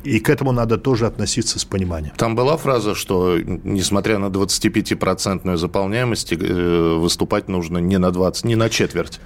И 0.04 0.20
к 0.20 0.30
этому 0.30 0.52
надо 0.52 0.78
тоже 0.78 1.06
относиться 1.06 1.58
с 1.58 1.64
пониманием. 1.64 2.12
Там 2.16 2.36
была 2.36 2.56
фраза, 2.56 2.94
что 2.94 3.38
несмотря 3.38 4.18
на 4.18 4.26
25-процентную 4.26 5.56
заполняемость, 5.56 6.32
э, 6.32 6.96
выступать 6.98 7.48
нужно 7.48 7.78
не 7.78 7.98
на 7.98 8.10
20, 8.10 8.44
не 8.44 8.56
на 8.56 8.70
четверть. 8.70 9.20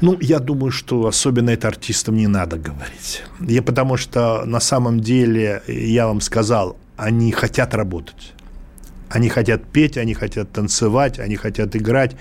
Ну, 0.00 0.18
я 0.20 0.38
думаю, 0.38 0.70
что 0.70 1.06
особенно 1.06 1.50
это 1.50 1.68
артистам 1.68 2.16
не 2.16 2.26
надо 2.26 2.56
говорить. 2.56 3.22
Я, 3.40 3.62
потому 3.62 3.96
что 3.96 4.44
на 4.44 4.60
самом 4.60 5.00
деле, 5.00 5.62
я 5.68 6.06
вам 6.06 6.20
сказал, 6.20 6.76
они 6.96 7.32
хотят 7.32 7.74
работать. 7.74 8.32
Они 9.08 9.28
хотят 9.28 9.64
петь, 9.64 9.96
они 9.96 10.14
хотят 10.14 10.50
танцевать, 10.50 11.18
они 11.18 11.36
хотят 11.36 11.76
играть. 11.76 12.16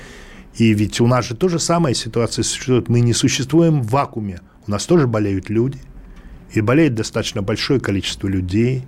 И 0.56 0.74
ведь 0.74 1.02
у 1.02 1.08
нас 1.08 1.26
же 1.26 1.36
тоже 1.36 1.58
самая 1.58 1.96
ситуация 1.96 2.44
существует. 2.44 2.90
Мы 2.90 3.00
не 3.00 3.14
существуем 3.14 3.82
в 3.82 3.90
вакууме. 3.90 4.42
У 4.68 4.72
нас 4.72 4.86
тоже 4.86 5.08
болеют 5.08 5.50
люди. 5.50 5.80
И 6.54 6.62
болеет 6.62 6.96
достаточно 6.96 7.42
большое 7.42 7.80
количество 7.80 8.28
людей, 8.28 8.84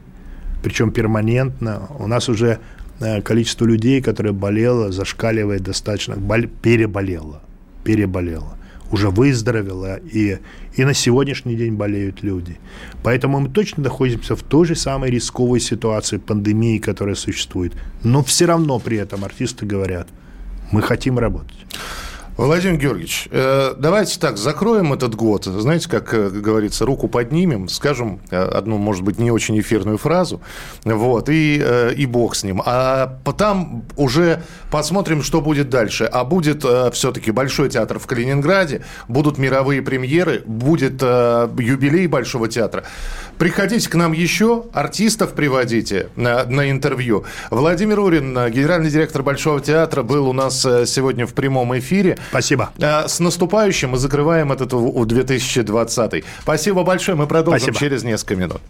причем 0.63 0.91
перманентно. 0.91 1.87
У 1.99 2.07
нас 2.07 2.29
уже 2.29 2.59
э, 2.99 3.21
количество 3.21 3.65
людей, 3.65 4.01
которое 4.01 4.33
болело, 4.33 4.91
зашкаливает 4.91 5.63
достаточно, 5.63 6.15
бол- 6.15 6.47
переболело, 6.61 7.41
переболело, 7.83 8.57
уже 8.91 9.09
выздоровело, 9.09 9.97
и, 9.97 10.39
и 10.75 10.85
на 10.85 10.93
сегодняшний 10.93 11.55
день 11.55 11.73
болеют 11.73 12.23
люди. 12.23 12.57
Поэтому 13.03 13.39
мы 13.39 13.49
точно 13.49 13.83
находимся 13.83 14.35
в 14.35 14.43
той 14.43 14.65
же 14.65 14.75
самой 14.75 15.09
рисковой 15.09 15.59
ситуации 15.59 16.17
пандемии, 16.17 16.77
которая 16.77 17.15
существует. 17.15 17.73
Но 18.03 18.23
все 18.23 18.45
равно 18.45 18.79
при 18.79 18.97
этом 18.97 19.25
артисты 19.25 19.65
говорят– 19.65 20.07
мы 20.71 20.81
хотим 20.81 21.19
работать. 21.19 21.55
Владимир 22.37 22.77
Георгиевич, 22.77 23.29
э, 23.31 23.75
давайте 23.77 24.19
так, 24.19 24.37
закроем 24.37 24.91
этот 24.91 25.15
год. 25.15 25.45
Знаете, 25.45 25.87
как 25.87 26.13
э, 26.13 26.29
говорится, 26.29 26.85
руку 26.85 27.07
поднимем, 27.07 27.69
скажем 27.69 28.19
э, 28.29 28.35
одну, 28.37 28.77
может 28.77 29.03
быть, 29.03 29.19
не 29.19 29.31
очень 29.31 29.57
эфирную 29.57 29.97
фразу, 29.97 30.41
вот, 30.83 31.29
и, 31.29 31.63
и 31.95 32.05
бог 32.05 32.35
с 32.35 32.43
ним. 32.43 32.61
А 32.65 33.19
потом 33.23 33.85
уже 33.95 34.43
посмотрим, 34.69 35.23
что 35.23 35.39
будет 35.39 35.69
дальше. 35.69 36.03
А 36.03 36.25
будет 36.25 36.65
все-таки 36.93 37.31
Большой 37.31 37.69
театр 37.69 37.99
в 37.99 38.05
Калининграде, 38.05 38.83
будут 39.07 39.37
мировые 39.37 39.81
премьеры, 39.81 40.43
будет 40.45 41.01
юбилей 41.01 42.07
Большого 42.07 42.49
театра. 42.49 42.83
Приходите 43.37 43.89
к 43.89 43.95
нам 43.95 44.13
еще, 44.13 44.65
артистов 44.73 45.33
приводите 45.33 46.09
на, 46.15 46.45
на 46.45 46.69
интервью. 46.71 47.25
Владимир 47.51 47.99
Урин, 47.99 48.33
генеральный 48.33 48.89
директор 48.89 49.23
Большого 49.23 49.59
театра, 49.59 50.03
был 50.03 50.27
у 50.27 50.33
нас 50.33 50.61
сегодня 50.61 51.25
в 51.25 51.33
прямом 51.33 51.77
эфире. 51.79 52.17
Спасибо. 52.29 52.71
Э, 52.77 53.07
с 53.07 53.19
наступающим 53.19 53.91
мы 53.91 53.97
закрываем 53.97 54.51
этот 54.51 54.73
2020. 55.05 56.23
Спасибо 56.41 56.83
большое. 56.83 57.17
Мы 57.17 57.27
продолжим 57.27 57.73
Спасибо. 57.73 57.79
через 57.79 58.03
несколько 58.03 58.35
минут. 58.35 58.61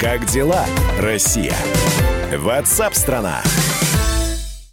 Как 0.00 0.26
дела, 0.26 0.66
Россия? 1.00 1.54
Ватсап-страна! 2.36 3.40
страна 3.42 3.73